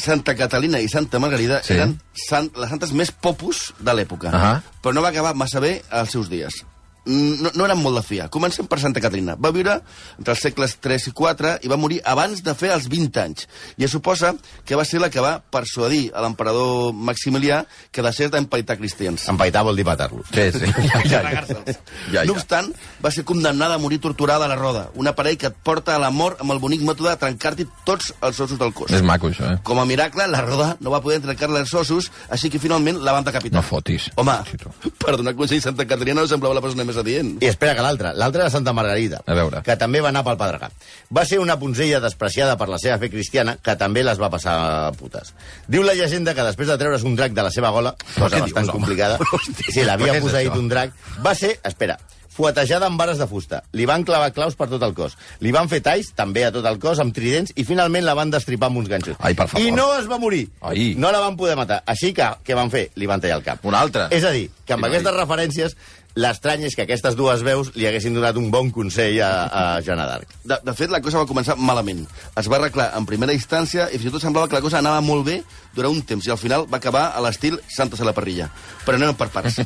Santa 0.00 0.34
Catalina 0.34 0.80
i 0.80 0.88
Santa 0.88 1.20
Margarida 1.22 1.60
Sí. 1.62 1.74
eren 1.76 1.98
sant, 2.28 2.50
les 2.56 2.68
santes 2.72 2.92
més 2.96 3.12
popus 3.12 3.72
de 3.78 3.94
l'època, 3.94 4.32
Ahà. 4.32 4.62
però 4.82 4.94
no 4.96 5.02
va 5.04 5.08
acabar 5.12 5.34
massa 5.34 5.60
bé 5.60 5.82
als 5.90 6.10
seus 6.16 6.28
dies. 6.32 6.64
Mm, 7.06 7.40
No, 7.40 7.50
no 7.54 7.64
eren 7.64 7.78
molt 7.80 7.96
de 7.96 8.02
fiar. 8.04 8.28
Comencem 8.30 8.66
per 8.68 8.78
Santa 8.80 9.00
Catalina. 9.00 9.34
Va 9.40 9.50
viure 9.54 9.78
entre 10.18 10.34
els 10.34 10.40
segles 10.44 10.74
3 10.80 11.06
i 11.08 11.12
4 11.16 11.52
i 11.64 11.68
va 11.72 11.76
morir 11.80 12.00
abans 12.04 12.42
de 12.44 12.54
fer 12.54 12.70
els 12.74 12.88
20 12.92 13.20
anys. 13.22 13.46
I 13.80 13.84
es 13.86 13.90
suposa 13.94 14.34
que 14.68 14.76
va 14.76 14.84
ser 14.84 15.00
la 15.00 15.08
que 15.10 15.20
va 15.24 15.38
persuadir 15.40 16.10
a 16.14 16.20
l'emperador 16.20 16.92
Maximilià 16.92 17.62
que 17.90 18.02
deixés 18.04 18.30
d'empaitar 18.30 18.76
cristians. 18.76 19.26
empaitar 19.28 19.62
vol 19.64 19.76
dir 19.76 19.84
matar-los. 19.86 20.26
Sí, 20.32 20.50
sí. 20.52 20.66
Ja, 21.10 21.22
ja, 21.22 21.44
ja. 21.46 21.74
ja, 22.12 22.24
No 22.26 22.34
obstant, 22.34 22.72
va 23.04 23.10
ser 23.10 23.24
condemnada 23.24 23.74
a 23.74 23.78
morir 23.78 23.98
torturada 24.00 24.44
a 24.44 24.48
la 24.48 24.56
roda, 24.56 24.90
un 24.94 25.08
aparell 25.08 25.38
que 25.38 25.46
et 25.48 25.56
porta 25.64 25.94
a 25.96 25.98
la 25.98 26.10
mort 26.10 26.40
amb 26.40 26.52
el 26.52 26.58
bonic 26.60 26.82
mètode 26.82 27.10
de 27.10 27.16
trencar-t'hi 27.16 27.66
tots 27.86 28.12
els 28.20 28.38
ossos 28.40 28.58
del 28.58 28.72
cos. 28.74 28.90
És 28.92 29.02
maco, 29.02 29.28
això, 29.32 29.48
eh? 29.54 29.58
Com 29.64 29.78
a 29.80 29.86
miracle, 29.86 30.26
la 30.28 30.42
roda 30.42 30.76
no 30.80 30.90
va 30.90 31.00
poder 31.00 31.20
trencar-le 31.24 31.60
els 31.64 31.72
ossos, 31.74 32.10
així 32.28 32.50
que 32.50 32.58
finalment 32.58 33.00
la 33.02 33.12
van 33.16 33.24
decapitar. 33.24 33.56
No 33.60 33.66
fotis. 33.66 34.10
Home, 34.16 34.36
Sí, 34.50 34.58
per 34.98 35.16
donar 35.16 35.34
consell 35.34 35.60
Santa 35.62 35.86
Caterina 35.86 36.20
no 36.20 36.26
semblava 36.28 36.54
la 36.54 36.60
persona 36.60 36.84
més 36.90 36.98
adient. 37.00 37.32
I 37.40 37.48
espera 37.48 37.76
que 37.78 37.86
l'altra, 37.86 38.12
l'altra 38.18 38.44
era 38.44 38.52
Santa 38.52 38.74
Margarida, 38.76 39.22
A 39.26 39.34
veure. 39.38 39.62
que 39.66 39.76
també 39.80 40.02
va 40.04 40.10
anar 40.12 40.24
pel 40.26 40.36
Pedregà. 40.40 40.70
Va 41.14 41.24
ser 41.24 41.38
una 41.40 41.56
punzella 41.58 42.02
despreciada 42.04 42.58
per 42.60 42.68
la 42.68 42.78
seva 42.82 42.98
fe 42.98 43.08
cristiana, 43.10 43.56
que 43.62 43.76
també 43.80 44.04
les 44.04 44.20
va 44.20 44.28
passar 44.30 44.58
a 44.60 44.92
putes. 44.92 45.32
Diu 45.70 45.82
la 45.86 45.94
llegenda 45.94 46.34
que 46.34 46.42
després 46.46 46.68
de 46.68 46.78
treure's 46.78 47.02
un 47.06 47.16
drac 47.16 47.32
de 47.32 47.42
la 47.46 47.50
seva 47.54 47.70
gola, 47.70 47.94
cosa 48.18 48.38
bastant 48.42 48.66
dius, 48.66 48.74
complicada, 48.76 49.18
Hòstia, 49.32 49.72
si 49.72 49.84
l'havia 49.86 50.16
és 50.18 50.24
posseït 50.24 50.50
això? 50.52 50.58
un 50.58 50.68
drac, 50.68 50.92
va 51.24 51.34
ser, 51.34 51.56
espera, 51.64 51.96
fuetejada 52.30 52.86
amb 52.86 52.96
vares 52.96 53.18
de 53.18 53.26
fusta. 53.28 53.58
Li 53.76 53.84
van 53.90 54.04
clavar 54.06 54.30
claus 54.32 54.54
per 54.56 54.68
tot 54.70 54.82
el 54.86 54.94
cos. 54.96 55.16
Li 55.44 55.50
van 55.52 55.68
fer 55.68 55.80
talls, 55.84 56.12
també 56.16 56.44
a 56.46 56.52
tot 56.54 56.64
el 56.64 56.78
cos, 56.80 57.00
amb 57.02 57.12
tridents, 57.12 57.52
i 57.58 57.64
finalment 57.68 58.06
la 58.06 58.14
van 58.16 58.30
destripar 58.32 58.70
amb 58.70 58.78
uns 58.80 58.88
ganxos. 58.88 59.16
Ai, 59.18 59.34
per 59.36 59.48
favor. 59.50 59.66
I 59.66 59.72
no 59.74 59.88
es 59.98 60.06
va 60.08 60.16
morir. 60.22 60.46
Ai. 60.64 60.94
No 60.96 61.10
la 61.12 61.20
van 61.20 61.36
poder 61.36 61.56
matar. 61.58 61.82
Així 61.90 62.14
que, 62.16 62.30
què 62.46 62.56
van 62.56 62.70
fer? 62.72 62.86
Li 62.96 63.10
van 63.10 63.20
tallar 63.20 63.36
el 63.42 63.44
cap. 63.44 63.64
Un 63.66 63.74
altre. 63.76 64.06
És 64.14 64.24
a 64.24 64.30
dir, 64.32 64.46
que 64.64 64.72
amb 64.78 64.86
Sí, 64.86 64.92
aquestes 64.92 65.16
referències 65.18 65.76
l'estrany 66.18 66.64
és 66.66 66.74
que 66.74 66.82
aquestes 66.82 67.14
dues 67.18 67.44
veus 67.46 67.70
li 67.76 67.86
haguessin 67.86 68.16
donat 68.16 68.38
un 68.40 68.50
bon 68.50 68.70
consell 68.74 69.20
a, 69.22 69.30
a 69.46 69.62
Joana 69.86 70.06
d'Arc. 70.08 70.32
De, 70.42 70.58
de 70.66 70.74
fet, 70.74 70.90
la 70.90 71.02
cosa 71.04 71.22
va 71.22 71.28
començar 71.28 71.56
malament. 71.58 72.02
Es 72.40 72.48
va 72.50 72.58
arreglar 72.58 72.90
en 72.98 73.06
primera 73.06 73.34
instància 73.36 73.86
i 73.90 73.98
fins 73.98 74.10
i 74.10 74.14
tot 74.14 74.24
semblava 74.24 74.50
que 74.50 74.58
la 74.58 74.64
cosa 74.64 74.80
anava 74.80 75.02
molt 75.04 75.26
bé 75.28 75.40
durant 75.76 75.94
un 75.94 76.02
temps 76.02 76.26
i 76.26 76.34
al 76.34 76.40
final 76.40 76.66
va 76.70 76.80
acabar 76.80 77.10
a 77.14 77.22
l'estil 77.22 77.60
Santos 77.70 78.02
a 78.02 78.08
la 78.08 78.16
parrilla. 78.16 78.50
Però 78.86 78.98
anem 78.98 79.14
per 79.14 79.30
parts. 79.30 79.60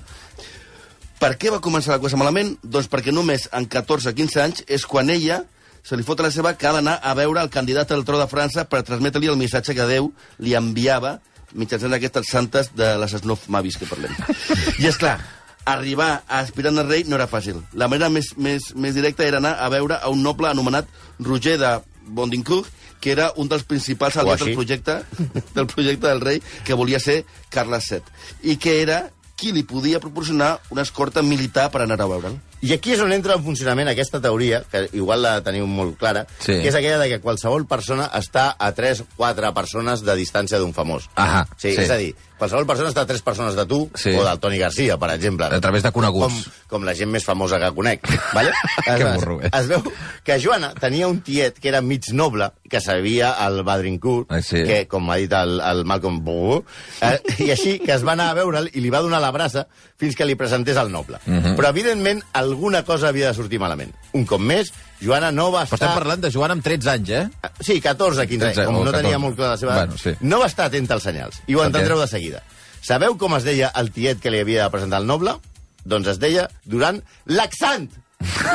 per 1.22 1.34
què 1.40 1.52
va 1.54 1.62
començar 1.64 1.96
la 1.96 2.02
cosa 2.02 2.20
malament? 2.20 2.56
Doncs 2.62 2.90
perquè 2.92 3.14
només 3.14 3.48
en 3.52 3.68
14-15 3.70 4.42
anys 4.44 4.64
és 4.68 4.84
quan 4.86 5.12
ella 5.14 5.42
se 5.84 5.96
li 5.96 6.04
fot 6.04 6.20
a 6.20 6.26
la 6.26 6.32
seva 6.32 6.54
que 6.56 6.66
ha 6.68 6.72
d'anar 6.72 6.98
a 7.04 7.12
veure 7.16 7.42
el 7.44 7.52
candidat 7.52 7.92
al 7.92 8.04
tro 8.08 8.16
de 8.20 8.28
França 8.28 8.64
per 8.64 8.82
transmetre-li 8.88 9.28
el 9.28 9.40
missatge 9.40 9.76
que 9.76 9.88
Déu 9.88 10.10
li 10.40 10.56
enviava 10.56 11.18
mitjançant 11.54 11.92
aquestes 11.94 12.30
santes 12.32 12.70
de 12.74 12.94
les 12.98 13.16
snuff 13.20 13.48
mavis 13.52 13.76
que 13.78 13.88
parlem. 13.88 14.12
I 14.82 14.88
és 14.90 14.98
clar, 14.98 15.18
arribar 15.64 16.24
a 16.28 16.40
aspirant 16.40 16.78
a 16.78 16.84
rei 16.86 17.04
no 17.08 17.16
era 17.16 17.28
fàcil. 17.30 17.62
La 17.72 17.88
manera 17.88 18.10
més, 18.12 18.34
més, 18.36 18.72
més 18.76 18.94
directa 18.96 19.26
era 19.26 19.40
anar 19.40 19.56
a 19.60 19.68
veure 19.72 19.98
a 20.00 20.12
un 20.12 20.22
noble 20.22 20.48
anomenat 20.50 20.88
Roger 21.20 21.56
de 21.60 21.74
Bondincourt, 22.06 22.68
que 23.00 23.12
era 23.12 23.30
un 23.36 23.48
dels 23.48 23.66
principals 23.68 24.16
aliats 24.20 24.44
del 24.44 24.56
projecte, 24.56 25.00
del 25.56 25.68
projecte 25.68 26.08
del 26.08 26.22
rei, 26.24 26.40
que 26.64 26.76
volia 26.76 27.00
ser 27.00 27.24
Carles 27.52 27.90
VII, 27.90 28.16
i 28.52 28.56
que 28.56 28.80
era 28.80 29.02
qui 29.36 29.52
li 29.52 29.64
podia 29.66 30.00
proporcionar 30.00 30.58
una 30.70 30.84
escorta 30.86 31.22
militar 31.22 31.70
per 31.72 31.82
anar 31.84 31.98
a 32.00 32.08
veure'l. 32.08 32.38
I 32.64 32.72
aquí 32.72 32.94
és 32.94 33.00
on 33.04 33.12
entra 33.12 33.36
en 33.36 33.44
funcionament 33.44 33.90
aquesta 33.92 34.20
teoria, 34.24 34.62
que 34.72 34.86
igual 34.96 35.20
la 35.22 35.34
teniu 35.44 35.66
molt 35.68 35.98
clara, 36.00 36.24
Sí. 36.38 36.54
que 36.62 36.68
és 36.70 36.74
aquella 36.74 36.98
de 36.98 37.08
que 37.10 37.20
qualsevol 37.20 37.66
persona 37.68 38.08
està 38.16 38.54
a 38.58 38.72
3 38.72 39.02
o 39.04 39.06
4 39.18 39.52
persones 39.52 40.00
de 40.04 40.14
distància 40.16 40.58
d'un 40.58 40.72
famós. 40.72 41.10
Ahà, 41.14 41.44
sí, 41.58 41.74
sí. 41.74 41.82
És 41.82 41.90
a 41.90 41.96
dir, 42.00 42.14
qualsevol 42.38 42.64
persona 42.66 42.88
està 42.88 43.02
a 43.04 43.06
3 43.06 43.20
persones 43.22 43.54
de 43.54 43.66
tu 43.66 43.90
Sí. 43.94 44.14
o 44.16 44.24
del 44.24 44.40
Toni 44.40 44.58
Garcia, 44.58 44.96
per 44.98 45.10
exemple. 45.12 45.46
A 45.46 45.60
través 45.60 45.82
de 45.82 45.92
coneguts. 45.92 46.32
Com, 46.44 46.78
com 46.80 46.84
la 46.88 46.94
gent 46.94 47.10
més 47.12 47.24
famosa 47.24 47.58
que 47.60 47.70
conec. 47.74 48.00
Vale? 48.32 48.52
Que 48.84 49.02
es, 49.02 49.14
burro, 49.14 49.40
eh? 49.42 49.50
es 49.52 49.66
veu 49.68 49.82
que 50.24 50.40
Joana 50.40 50.72
tenia 50.80 51.06
un 51.08 51.20
tiet 51.20 51.58
que 51.60 51.68
era 51.68 51.80
mig 51.82 52.08
noble, 52.12 52.50
que 52.70 52.80
sabia 52.80 53.34
el 53.46 53.62
Badrincourt, 53.62 54.30
Ah, 54.32 54.40
sí? 54.42 54.62
que, 54.64 54.86
com 54.88 55.04
m'ha 55.04 55.16
dit 55.20 55.32
el, 55.32 55.58
el 55.60 55.84
Malcolm 55.84 56.22
Bourg, 56.24 56.64
eh, 57.02 57.20
i 57.44 57.50
així 57.52 57.78
que 57.80 57.92
es 57.92 58.04
va 58.06 58.12
anar 58.16 58.30
a 58.30 58.34
veure'l 58.38 58.70
i 58.72 58.80
li 58.80 58.90
va 58.90 59.00
donar 59.04 59.20
la 59.20 59.30
brasa 59.32 59.66
fins 60.00 60.16
que 60.16 60.24
li 60.24 60.34
presentés 60.34 60.76
el 60.80 60.90
noble. 60.92 61.18
Mhm. 61.26 61.54
Però, 61.56 61.68
evidentment, 61.70 62.22
el 62.34 62.53
alguna 62.54 62.84
cosa 62.86 63.10
havia 63.10 63.28
de 63.32 63.36
sortir 63.36 63.58
malament. 63.60 63.92
Un 64.16 64.24
cop 64.30 64.40
més, 64.40 64.70
Joana 65.02 65.30
no 65.34 65.50
va 65.52 65.64
Però 65.66 65.74
estar... 65.76 65.90
estem 65.90 65.98
parlant 66.00 66.22
de 66.24 66.30
Joan 66.32 66.54
amb 66.54 66.64
13 66.64 66.90
anys, 66.94 67.10
eh? 67.10 67.50
Sí, 67.60 67.80
14, 67.82 68.26
15 68.30 68.46
anys. 68.50 68.60
13, 68.62 68.66
Com 68.70 68.80
o 68.80 68.84
no 68.86 68.94
tenia 68.94 69.18
14. 69.18 69.22
molt 69.26 69.36
clar 69.40 69.50
la 69.52 69.58
seva... 69.60 69.74
Bueno, 69.82 69.98
sí. 70.00 70.14
No 70.22 70.38
va 70.40 70.48
estar 70.50 70.70
atenta 70.70 70.96
als 70.96 71.04
senyals. 71.10 71.42
I 71.50 71.58
ho 71.58 71.64
Per 71.64 71.72
entendreu 71.72 72.00
de 72.00 72.08
seguida. 72.10 72.44
Sabeu 72.84 73.18
com 73.20 73.34
es 73.36 73.44
deia 73.46 73.70
el 73.80 73.90
tiet 73.92 74.20
que 74.20 74.30
li 74.32 74.40
havia 74.44 74.64
de 74.66 74.72
presentar 74.72 75.02
el 75.02 75.06
noble? 75.10 75.36
Doncs 75.84 76.14
es 76.14 76.18
deia 76.22 76.48
Duran 76.64 77.02
Laxant. 77.26 77.90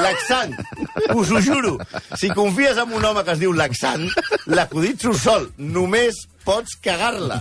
Laxant. 0.04 0.56
Us 1.16 1.32
ho 1.32 1.40
juro. 1.42 1.78
Si 2.18 2.30
confies 2.36 2.78
en 2.78 2.94
un 2.94 3.06
home 3.06 3.24
que 3.24 3.32
es 3.36 3.40
diu 3.42 3.54
Laxant, 3.54 4.08
l'acudit 4.48 5.02
surt 5.02 5.20
sol. 5.22 5.48
Només 5.58 6.16
pots 6.50 6.78
cagar-la. 6.82 7.36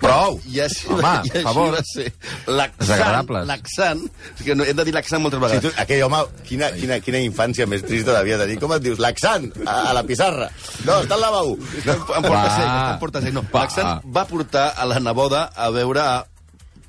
Prou! 0.00 0.40
I 0.50 0.62
així, 0.64 0.88
Home, 0.90 1.12
i 1.28 1.30
així 1.30 1.42
favor. 1.44 1.74
va 1.76 1.82
ser. 1.86 2.08
Laxant, 2.50 3.30
laxant, 3.46 4.02
que 4.42 4.56
no, 4.58 4.64
hem 4.66 4.74
de 4.80 4.86
dir 4.88 4.94
laxant 4.96 5.22
moltes 5.22 5.38
Si 5.38 5.44
vegades. 5.44 5.62
tu, 5.68 5.72
aquell 5.80 6.02
home, 6.08 6.22
quina, 6.48 6.72
quina, 6.74 6.98
quina 7.04 7.20
infància 7.22 7.66
més 7.70 7.84
trista 7.86 8.16
devia 8.16 8.38
tenir. 8.40 8.58
Com 8.62 8.72
et 8.74 8.82
dius? 8.82 8.98
Laxant, 9.02 9.50
a, 9.66 9.76
a 9.90 9.94
la 9.94 10.02
pissarra. 10.08 10.50
No, 10.84 10.98
està 11.04 11.14
al 11.18 11.24
lavabo. 11.28 11.54
No, 11.84 11.94
em 11.94 12.26
porta 12.26 12.50
sec, 12.56 12.68
em 12.68 12.98
porta 13.04 13.22
sec. 13.24 13.34
No, 13.38 13.44
Va. 13.54 13.64
Laxant 13.68 14.02
va 14.18 14.26
portar 14.26 14.66
a 14.76 14.86
la 14.90 14.98
neboda 15.00 15.50
a 15.54 15.70
veure 15.74 16.00
a 16.02 16.14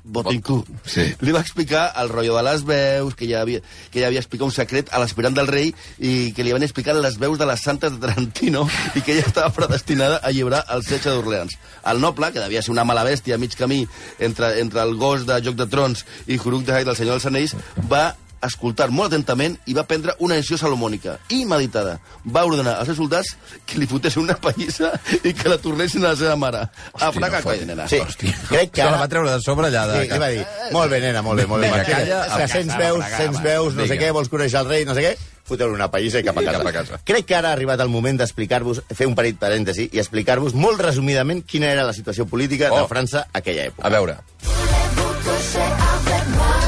Botincú. 0.06 0.60
Sí. 0.86 1.04
Li 1.20 1.32
va 1.34 1.42
explicar 1.42 1.88
el 1.98 2.10
rotllo 2.12 2.36
de 2.36 2.42
les 2.46 2.64
veus, 2.66 3.16
que 3.18 3.26
ja 3.26 3.40
havia, 3.42 3.60
que 3.90 4.00
ja 4.00 4.10
havia 4.10 4.22
explicat 4.22 4.46
un 4.46 4.54
secret 4.54 4.92
a 4.94 5.00
l'aspirant 5.02 5.34
del 5.34 5.50
rei 5.50 5.72
i 5.98 6.32
que 6.36 6.46
li 6.46 6.54
van 6.54 6.62
explicar 6.62 6.94
les 6.94 7.18
veus 7.18 7.38
de 7.40 7.48
les 7.48 7.62
santes 7.62 7.94
de 7.94 8.02
Tarantino 8.02 8.66
i 8.94 9.02
que 9.02 9.16
ella 9.16 9.26
estava 9.26 9.50
predestinada 9.56 10.20
a 10.22 10.30
llibrar 10.30 10.62
el 10.74 10.84
setge 10.86 11.10
d'Orleans. 11.10 11.58
El 11.90 12.00
noble, 12.00 12.30
que 12.32 12.42
devia 12.42 12.62
ser 12.62 12.74
una 12.74 12.86
mala 12.86 13.04
bèstia 13.06 13.34
a 13.34 13.42
mig 13.42 13.56
camí 13.58 13.82
entre, 14.18 14.60
entre 14.60 14.82
el 14.82 14.94
gos 14.96 15.26
de 15.26 15.40
Joc 15.42 15.58
de 15.58 15.66
Trons 15.66 16.06
i 16.26 16.38
Huruk 16.38 16.62
de 16.66 16.76
Hai 16.76 16.86
del 16.86 16.98
Senyor 16.98 17.18
dels 17.18 17.26
Anells, 17.32 17.56
va 17.90 18.12
escoltar 18.46 18.88
molt 18.90 19.12
atentament 19.12 19.56
i 19.66 19.74
va 19.76 19.84
prendre 19.86 20.14
una 20.24 20.34
decisió 20.38 20.58
salomònica 20.60 21.18
i 21.34 21.44
meditada. 21.48 21.98
Va 22.24 22.44
ordenar 22.48 22.76
als 22.80 22.90
seus 22.90 22.98
soldats 23.00 23.34
que 23.66 23.78
li 23.80 23.86
fotessin 23.90 24.22
una 24.24 24.36
pallissa 24.40 24.92
i 25.22 25.34
que 25.34 25.48
la 25.52 25.58
tornessin 25.58 26.04
a 26.04 26.14
la 26.14 26.16
seva 26.16 26.36
mare. 26.36 26.64
a 26.94 27.12
fraca 27.12 27.40
no 27.44 27.56
nena. 27.66 27.88
Sí, 27.88 28.00
crec 28.48 28.70
que 28.72 28.80
Se 28.82 28.84
la 28.84 28.92
ara... 28.96 29.00
va 29.04 29.08
treure 29.08 29.30
de 29.30 29.40
sobre 29.40 29.68
allà. 29.68 29.86
De... 29.92 30.02
Sí, 30.08 30.18
va 30.18 30.28
dir, 30.32 30.44
molt 30.72 30.90
bé, 30.90 31.00
nena, 31.00 31.22
molt 31.22 31.40
bé, 31.40 31.46
molt 31.46 31.62
bé. 31.62 31.70
Vinga, 31.70 31.84
calla, 31.84 32.20
que 32.36 32.48
sents 32.48 32.76
veus, 32.78 33.04
sents 33.16 33.42
veus, 33.42 33.74
no 33.74 33.86
sé 33.86 33.98
què, 33.98 34.10
vols 34.12 34.28
conèixer 34.32 34.60
el 34.62 34.68
rei, 34.70 34.84
no 34.88 34.94
sé 34.94 35.02
què, 35.04 35.16
foteu 35.46 35.70
una 35.70 35.86
pallissa 35.90 36.18
i 36.18 36.24
cap 36.26 36.38
a 36.38 36.42
casa. 36.42 36.58
cap 36.58 36.66
a 36.66 36.72
casa. 36.74 36.98
Crec 37.06 37.26
que 37.26 37.36
ara 37.38 37.50
ha 37.52 37.54
arribat 37.54 37.80
el 37.84 37.88
moment 37.92 38.18
d'explicar-vos, 38.18 38.80
fer 38.94 39.06
un 39.06 39.14
petit 39.14 39.38
parèntesi 39.38 39.88
i 39.92 40.00
explicar-vos 40.02 40.54
molt 40.58 40.80
resumidament 40.82 41.44
quina 41.46 41.68
era 41.70 41.84
la 41.86 41.92
situació 41.94 42.26
política 42.26 42.70
Oh. 42.72 42.80
de 42.80 42.88
França 42.90 43.26
aquella 43.32 43.68
època. 43.70 43.86
A 43.86 43.90
veure. 43.94 44.16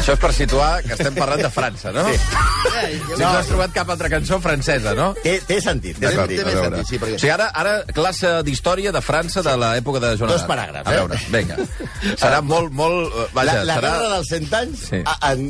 Això 0.08 0.14
és 0.16 0.20
per 0.22 0.30
situar 0.32 0.68
que 0.80 0.94
estem 0.94 1.12
parlant 1.18 1.42
de 1.44 1.48
França, 1.52 1.90
no? 1.92 2.06
Sí. 2.08 2.14
Si 3.12 3.20
no 3.20 3.28
has 3.28 3.48
trobat 3.50 3.74
cap 3.76 3.90
altra 3.92 4.08
cançó 4.08 4.38
francesa, 4.40 4.94
no? 4.96 5.10
Té, 5.20 5.34
té 5.44 5.58
sentit, 5.60 5.98
té 6.00 6.08
sentit. 6.14 6.38
té 6.38 6.44
a 6.44 6.46
més 6.48 6.56
sentit, 6.64 6.88
sí, 6.88 6.96
perquè- 7.02 7.18
O 7.18 7.20
sigui, 7.20 7.32
ara, 7.34 7.50
ara 7.52 7.74
classe 7.92 8.30
d'història 8.46 8.88
de 8.94 9.02
França 9.04 9.42
de 9.44 9.52
l'època 9.60 10.00
de 10.00 10.14
Joan 10.16 10.32
Dos 10.32 10.46
paràgrafs, 10.48 10.88
A 10.88 10.94
eh? 10.94 10.96
veure, 10.96 11.20
vinga. 11.28 11.58
Serà 12.16 12.40
molt, 12.40 12.72
molt... 12.72 13.12
eh, 13.12 13.26
Vaja, 13.36 13.52
La, 13.58 13.64
la 13.68 13.74
serà... 13.82 13.90
guerra 13.98 14.08
dels 14.14 14.32
100 14.32 14.56
anys 14.62 14.86
Sí. 14.88 15.02
a, 15.04 15.18
en 15.34 15.44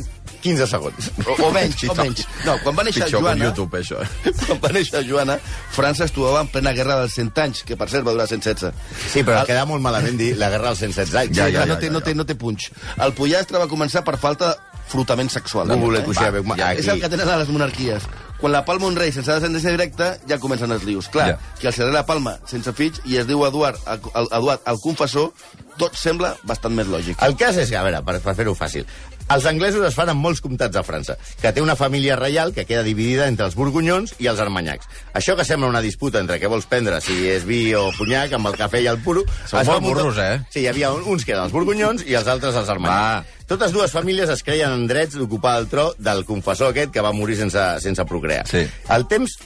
15 0.49 0.67
segons. 0.73 1.11
O, 1.27 1.37
o 1.47 1.51
menys, 1.55 1.85
o 1.93 1.95
menys. 1.99 2.25
No, 2.47 2.57
quan 2.65 2.77
va 2.79 2.85
néixer 2.89 3.05
Pitjor 3.07 3.23
Joana... 3.27 3.51
YouTube, 3.51 3.79
això. 3.83 4.01
Quan 4.49 4.61
va 4.65 4.73
néixer 4.75 5.05
Joana, 5.09 5.37
França 5.77 6.07
es 6.09 6.15
trobava 6.17 6.41
en 6.47 6.51
plena 6.53 6.73
guerra 6.77 6.99
dels 7.03 7.15
100 7.21 7.33
anys, 7.45 7.63
que 7.69 7.77
per 7.79 7.89
cert 7.93 8.07
va 8.09 8.15
durar 8.17 8.27
116. 8.31 8.73
Sí, 9.13 9.23
però 9.29 9.45
queda 9.49 9.67
molt 9.69 9.85
malament 9.85 10.17
dir 10.21 10.33
la 10.41 10.49
guerra 10.53 10.73
dels 10.73 10.83
116 10.87 11.15
anys. 11.23 11.37
Ja, 11.37 11.47
Sí, 11.49 11.57
ja, 11.59 11.67
no, 11.69 11.77
té, 11.81 11.91
no, 11.93 12.01
té, 12.05 12.15
no 12.17 12.25
té 12.29 12.35
punx. 12.39 12.71
El 13.05 13.13
pollastre 13.19 13.61
va 13.61 13.69
començar 13.71 14.03
per 14.07 14.17
falta 14.21 14.55
frotament 14.89 15.29
sexual. 15.33 15.69
No 15.69 15.77
voler 15.83 16.01
coixar 16.07 16.31
Va, 16.33 16.41
bé, 16.41 16.57
ja. 16.57 16.73
És 16.81 16.89
el 16.89 17.01
que 17.03 17.11
tenen 17.13 17.29
a 17.29 17.37
les 17.43 17.51
monarquies. 17.53 18.07
Quan 18.39 18.53
la 18.55 18.63
palma 18.65 18.87
un 18.89 18.97
rei 18.97 19.11
sense 19.13 19.29
descendència 19.35 19.73
directa, 19.75 20.13
ja 20.31 20.39
comencen 20.41 20.71
els 20.73 20.85
lius. 20.89 21.09
Clar, 21.13 21.27
Ja. 21.35 21.39
que 21.61 21.69
al 21.69 21.75
ser 21.77 21.91
la 21.93 22.05
palma 22.07 22.37
sense 22.47 22.73
fills 22.73 23.01
i 23.05 23.19
es 23.21 23.27
diu 23.29 23.43
Eduard, 23.45 23.77
el, 23.91 24.01
el, 24.15 24.29
Eduard 24.39 24.63
el 24.71 24.79
confessor, 24.81 25.33
tot 25.79 25.95
sembla 25.97 26.35
bastant 26.49 26.75
més 26.77 26.89
lògic. 26.91 27.17
El 27.25 27.37
cas 27.41 27.57
és 27.57 27.71
que, 27.71 27.79
a 27.79 27.85
veure, 27.87 28.03
per, 28.05 28.19
per 28.25 28.35
fer-ho 28.39 28.55
fàcil, 28.59 28.85
els 29.29 29.45
anglesos 29.45 29.85
es 29.85 29.93
fan 29.97 30.09
amb 30.09 30.23
molts 30.25 30.41
comtats 30.41 30.77
a 30.81 30.83
França, 30.83 31.15
que 31.43 31.51
té 31.53 31.61
una 31.61 31.75
família 31.77 32.17
reial 32.17 32.55
que 32.57 32.65
queda 32.65 32.83
dividida 32.87 33.27
entre 33.29 33.45
els 33.45 33.55
borgonyons 33.59 34.15
i 34.25 34.29
els 34.31 34.41
armanyacs. 34.41 34.89
Això 35.19 35.35
que 35.37 35.45
sembla 35.45 35.69
una 35.69 35.83
disputa 35.85 36.23
entre 36.23 36.39
què 36.41 36.49
vols 36.49 36.65
prendre, 36.71 37.01
si 37.05 37.17
és 37.29 37.45
vi 37.45 37.75
o 37.77 37.91
punyac, 37.99 38.33
amb 38.39 38.49
el 38.49 38.57
cafè 38.57 38.81
i 38.83 38.89
el 38.89 39.03
puro... 39.05 39.27
Són 39.47 39.61
va 39.69 39.77
molt 39.81 39.85
burros, 39.85 40.17
eh? 40.23 40.39
Sí, 40.55 40.63
hi 40.65 40.71
havia 40.73 40.95
un- 40.97 41.05
uns 41.05 41.27
que 41.29 41.35
eren 41.37 41.45
els 41.45 41.53
borgonyons 41.53 42.07
i 42.09 42.17
els 42.17 42.27
altres 42.33 42.57
els 42.57 42.73
armanyacs. 42.73 43.37
Totes 43.49 43.73
dues 43.73 43.93
famílies 43.93 44.29
es 44.33 44.43
creien 44.45 44.73
en 44.73 44.87
drets 44.89 45.17
d'ocupar 45.21 45.59
el 45.61 45.69
tro 45.69 45.91
del 45.99 46.25
confessor 46.29 46.73
aquest 46.73 46.91
que 46.93 47.05
va 47.05 47.13
morir 47.17 47.37
sense, 47.37 47.63
sense 47.85 48.05
procrear. 48.09 48.47
Sí. 48.49 48.65
El 48.89 49.07
temps... 49.13 49.37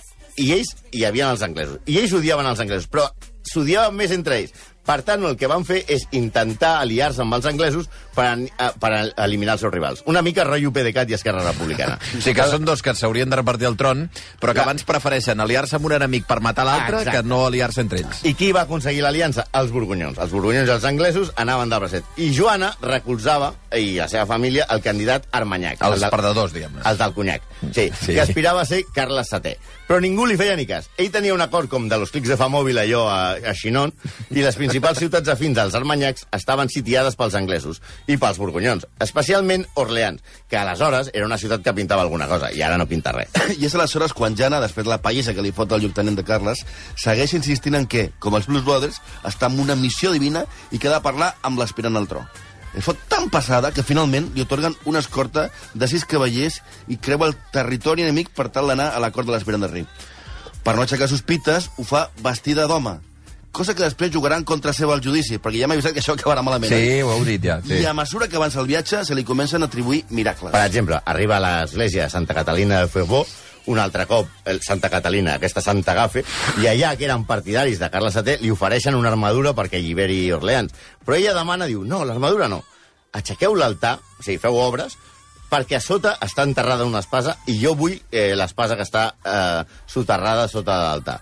I 0.40 0.46
ells 0.54 0.70
hi 0.96 1.02
havien 1.04 1.28
els 1.28 1.42
anglesos. 1.44 1.82
I 1.84 1.98
ells 2.00 2.14
odiaven 2.16 2.46
els 2.48 2.60
anglesos, 2.62 2.86
però 2.88 3.02
s'odiaven 3.44 3.92
més 3.98 4.14
entre 4.14 4.38
ells. 4.40 4.54
Per 4.82 5.02
tant, 5.06 5.22
el 5.24 5.36
que 5.38 5.46
van 5.46 5.62
fer 5.64 5.84
és 5.86 6.08
intentar 6.10 6.80
aliar-se 6.80 7.22
amb 7.22 7.34
els 7.36 7.46
anglesos 7.46 7.86
per, 8.16 8.24
an- 8.26 8.48
eh, 8.50 8.70
per 8.82 8.90
a- 8.92 9.24
eliminar 9.24 9.54
els 9.54 9.60
seus 9.62 9.72
rivals. 9.72 10.02
Una 10.06 10.22
mica 10.22 10.42
rotllo 10.44 10.72
PDeCAT 10.72 11.10
i 11.10 11.14
Esquerra 11.14 11.44
Republicana. 11.44 11.98
O 12.18 12.20
sigui 12.20 12.34
que 12.40 12.48
són 12.50 12.64
dos 12.66 12.82
que 12.82 12.94
s'haurien 12.94 13.30
de 13.30 13.36
repartir 13.38 13.68
el 13.68 13.76
tron, 13.76 14.08
però 14.40 14.50
que 14.50 14.58
Clar. 14.58 14.64
abans 14.66 14.82
prefereixen 14.84 15.40
aliar-se 15.40 15.76
amb 15.78 15.86
un 15.86 15.92
enemic 16.00 16.26
per 16.26 16.40
matar 16.40 16.64
l'altre 16.66 16.98
Exacte. 16.98 17.20
que 17.20 17.28
no 17.28 17.44
aliar-se 17.46 17.80
entre 17.80 18.00
ells. 18.02 18.24
I 18.26 18.34
qui 18.34 18.50
va 18.52 18.62
aconseguir 18.66 19.02
l'aliança? 19.06 19.46
Els 19.52 19.70
borgonyons. 19.70 20.18
Els 20.18 20.30
borgonyons 20.34 20.68
i 20.68 20.72
els 20.74 20.84
anglesos 20.84 21.30
anaven 21.36 21.70
del 21.70 21.80
bracet. 21.80 22.04
I 22.16 22.32
Joana 22.34 22.72
recolzava, 22.82 23.52
i 23.78 23.94
la 23.96 24.08
seva 24.08 24.26
família, 24.26 24.66
el 24.70 24.82
candidat 24.82 25.26
armanyac. 25.32 25.78
Els 25.80 25.94
el 25.94 26.00
del- 26.00 26.10
perdedors, 26.10 26.52
diguem-ne. 26.52 26.82
El 26.90 26.98
del 26.98 27.14
conyac. 27.14 27.42
Sí, 27.70 27.70
Sí. 27.72 27.90
sí, 28.00 28.12
que 28.14 28.20
aspirava 28.20 28.60
a 28.62 28.66
ser 28.66 28.82
Carles 28.92 29.30
VII. 29.30 29.56
Però 29.92 30.00
ningú 30.00 30.24
li 30.24 30.38
feia 30.40 30.54
ni 30.56 30.64
cas. 30.64 30.86
Ell 30.96 31.10
tenia 31.12 31.34
un 31.36 31.42
acord 31.44 31.68
com 31.68 31.84
de 31.84 31.96
los 32.00 32.08
clics 32.14 32.30
de 32.32 32.36
fa 32.40 32.46
mòbil 32.48 32.78
allò 32.80 33.02
a, 33.12 33.34
a 33.36 33.52
Chinon, 33.52 33.90
i 34.32 34.40
les 34.40 34.56
principals 34.56 34.96
ciutats 35.02 35.28
afins 35.28 35.58
als 35.60 35.74
armanyacs 35.76 36.24
estaven 36.32 36.70
sitiades 36.72 37.18
pels 37.20 37.34
anglesos 37.36 37.82
i 38.08 38.16
pels 38.16 38.40
borgonyons, 38.40 38.86
especialment 39.04 39.66
Orleans, 39.82 40.22
que 40.48 40.56
aleshores 40.56 41.10
era 41.12 41.26
una 41.28 41.36
ciutat 41.36 41.60
que 41.66 41.74
pintava 41.76 42.06
alguna 42.06 42.24
cosa, 42.30 42.48
i 42.56 42.64
ara 42.64 42.78
no 42.80 42.86
pinta 42.88 43.12
res. 43.12 43.36
I 43.60 43.68
és 43.68 43.76
aleshores 43.76 44.16
quan 44.16 44.32
Jana, 44.38 44.62
després 44.64 44.88
de 44.88 44.94
la 44.94 45.02
pallissa 45.04 45.34
que 45.36 45.44
li 45.44 45.52
fot 45.52 45.76
el 45.76 45.84
lloctanent 45.84 46.16
de 46.16 46.24
Carles, 46.24 46.64
segueix 46.96 47.36
insistint 47.36 47.76
en 47.76 47.84
que, 47.84 48.06
com 48.16 48.40
els 48.40 48.48
Blues 48.48 48.64
Brothers, 48.64 49.02
està 49.28 49.52
en 49.52 49.60
una 49.60 49.76
missió 49.76 50.16
divina 50.16 50.46
i 50.70 50.80
que 50.80 50.88
ha 50.88 50.96
de 50.96 51.04
parlar 51.04 51.34
amb 51.44 51.60
l'aspirant 51.60 52.00
al 52.00 52.08
tro. 52.08 52.24
Es 52.72 52.84
fot 52.86 52.98
tan 53.08 53.28
passada 53.30 53.72
que 53.76 53.84
finalment 53.84 54.30
li 54.34 54.44
otorguen 54.44 54.76
una 54.88 55.02
escorta 55.04 55.50
de 55.74 55.88
sis 55.90 56.06
cavallers 56.08 56.60
i 56.88 56.96
creua 56.96 57.28
el 57.28 57.36
territori 57.52 58.06
enemic 58.06 58.32
per 58.32 58.48
tal 58.48 58.72
d'anar 58.72 58.92
a 58.96 59.00
la 59.02 59.12
cort 59.12 59.28
de 59.28 59.36
l'aspirant 59.36 59.66
del 59.66 59.74
rei. 59.74 59.86
Per 60.62 60.76
no 60.76 60.84
aixecar 60.86 61.10
sospites, 61.10 61.68
ho 61.76 61.84
fa 61.84 62.06
vestida 62.22 62.68
d'home, 62.70 62.96
cosa 63.52 63.74
que 63.76 63.84
després 63.84 64.10
jugarà 64.10 64.38
en 64.40 64.46
contra 64.48 64.72
seva 64.72 64.96
al 64.96 65.02
judici, 65.04 65.36
perquè 65.38 65.60
ja 65.60 65.68
m'ha 65.68 65.76
avisat 65.76 65.94
que 65.94 66.00
això 66.00 66.16
acabarà 66.16 66.42
malament. 66.42 66.72
Sí, 66.72 66.96
eh? 66.96 67.02
ho 67.04 67.12
heu 67.12 67.24
dit 67.28 67.44
ja. 67.44 67.58
Sí. 67.66 67.78
I 67.84 67.86
a 67.86 67.94
mesura 67.94 68.26
que 68.26 68.40
avança 68.40 68.60
el 68.62 68.70
viatge, 68.70 69.04
se 69.04 69.14
li 69.14 69.24
comencen 69.28 69.62
a 69.62 69.68
atribuir 69.68 70.02
miracles. 70.10 70.54
Per 70.56 70.64
exemple, 70.64 70.98
arriba 71.04 71.36
a 71.36 71.42
l'església 71.44 72.08
de 72.08 72.14
Santa 72.14 72.34
Catalina 72.34 72.80
de 72.80 72.88
Ferbó, 72.90 73.26
un 73.66 73.78
altre 73.78 74.06
cop, 74.10 74.26
el 74.44 74.60
Santa 74.62 74.88
Catalina, 74.90 75.34
aquesta 75.38 75.60
Santa 75.62 75.94
Gafe, 75.94 76.24
i 76.62 76.66
allà, 76.66 76.96
que 76.96 77.04
eren 77.06 77.24
partidaris 77.28 77.78
de 77.78 77.90
Carles 77.90 78.16
VII, 78.18 78.38
li 78.42 78.50
ofereixen 78.50 78.94
una 78.98 79.10
armadura 79.12 79.52
perquè 79.54 79.78
alliberi 79.78 80.30
Orleans. 80.32 80.72
Però 81.04 81.16
ella 81.16 81.34
demana, 81.36 81.66
diu, 81.70 81.84
no, 81.84 82.04
l'armadura 82.04 82.48
no. 82.48 82.62
Aixequeu 83.12 83.54
l'altar, 83.54 83.98
o 84.18 84.22
sigui, 84.24 84.38
feu 84.42 84.56
obres, 84.56 84.96
perquè 85.52 85.76
a 85.76 85.82
sota 85.84 86.14
està 86.24 86.46
enterrada 86.48 86.86
una 86.88 87.02
espasa 87.04 87.34
i 87.46 87.58
jo 87.60 87.74
vull 87.76 87.98
eh, 88.10 88.32
l'espasa 88.34 88.74
que 88.78 88.86
està 88.88 89.02
eh, 89.20 89.60
soterrada 89.86 90.48
sota 90.48 90.78
l'altar. 90.86 91.18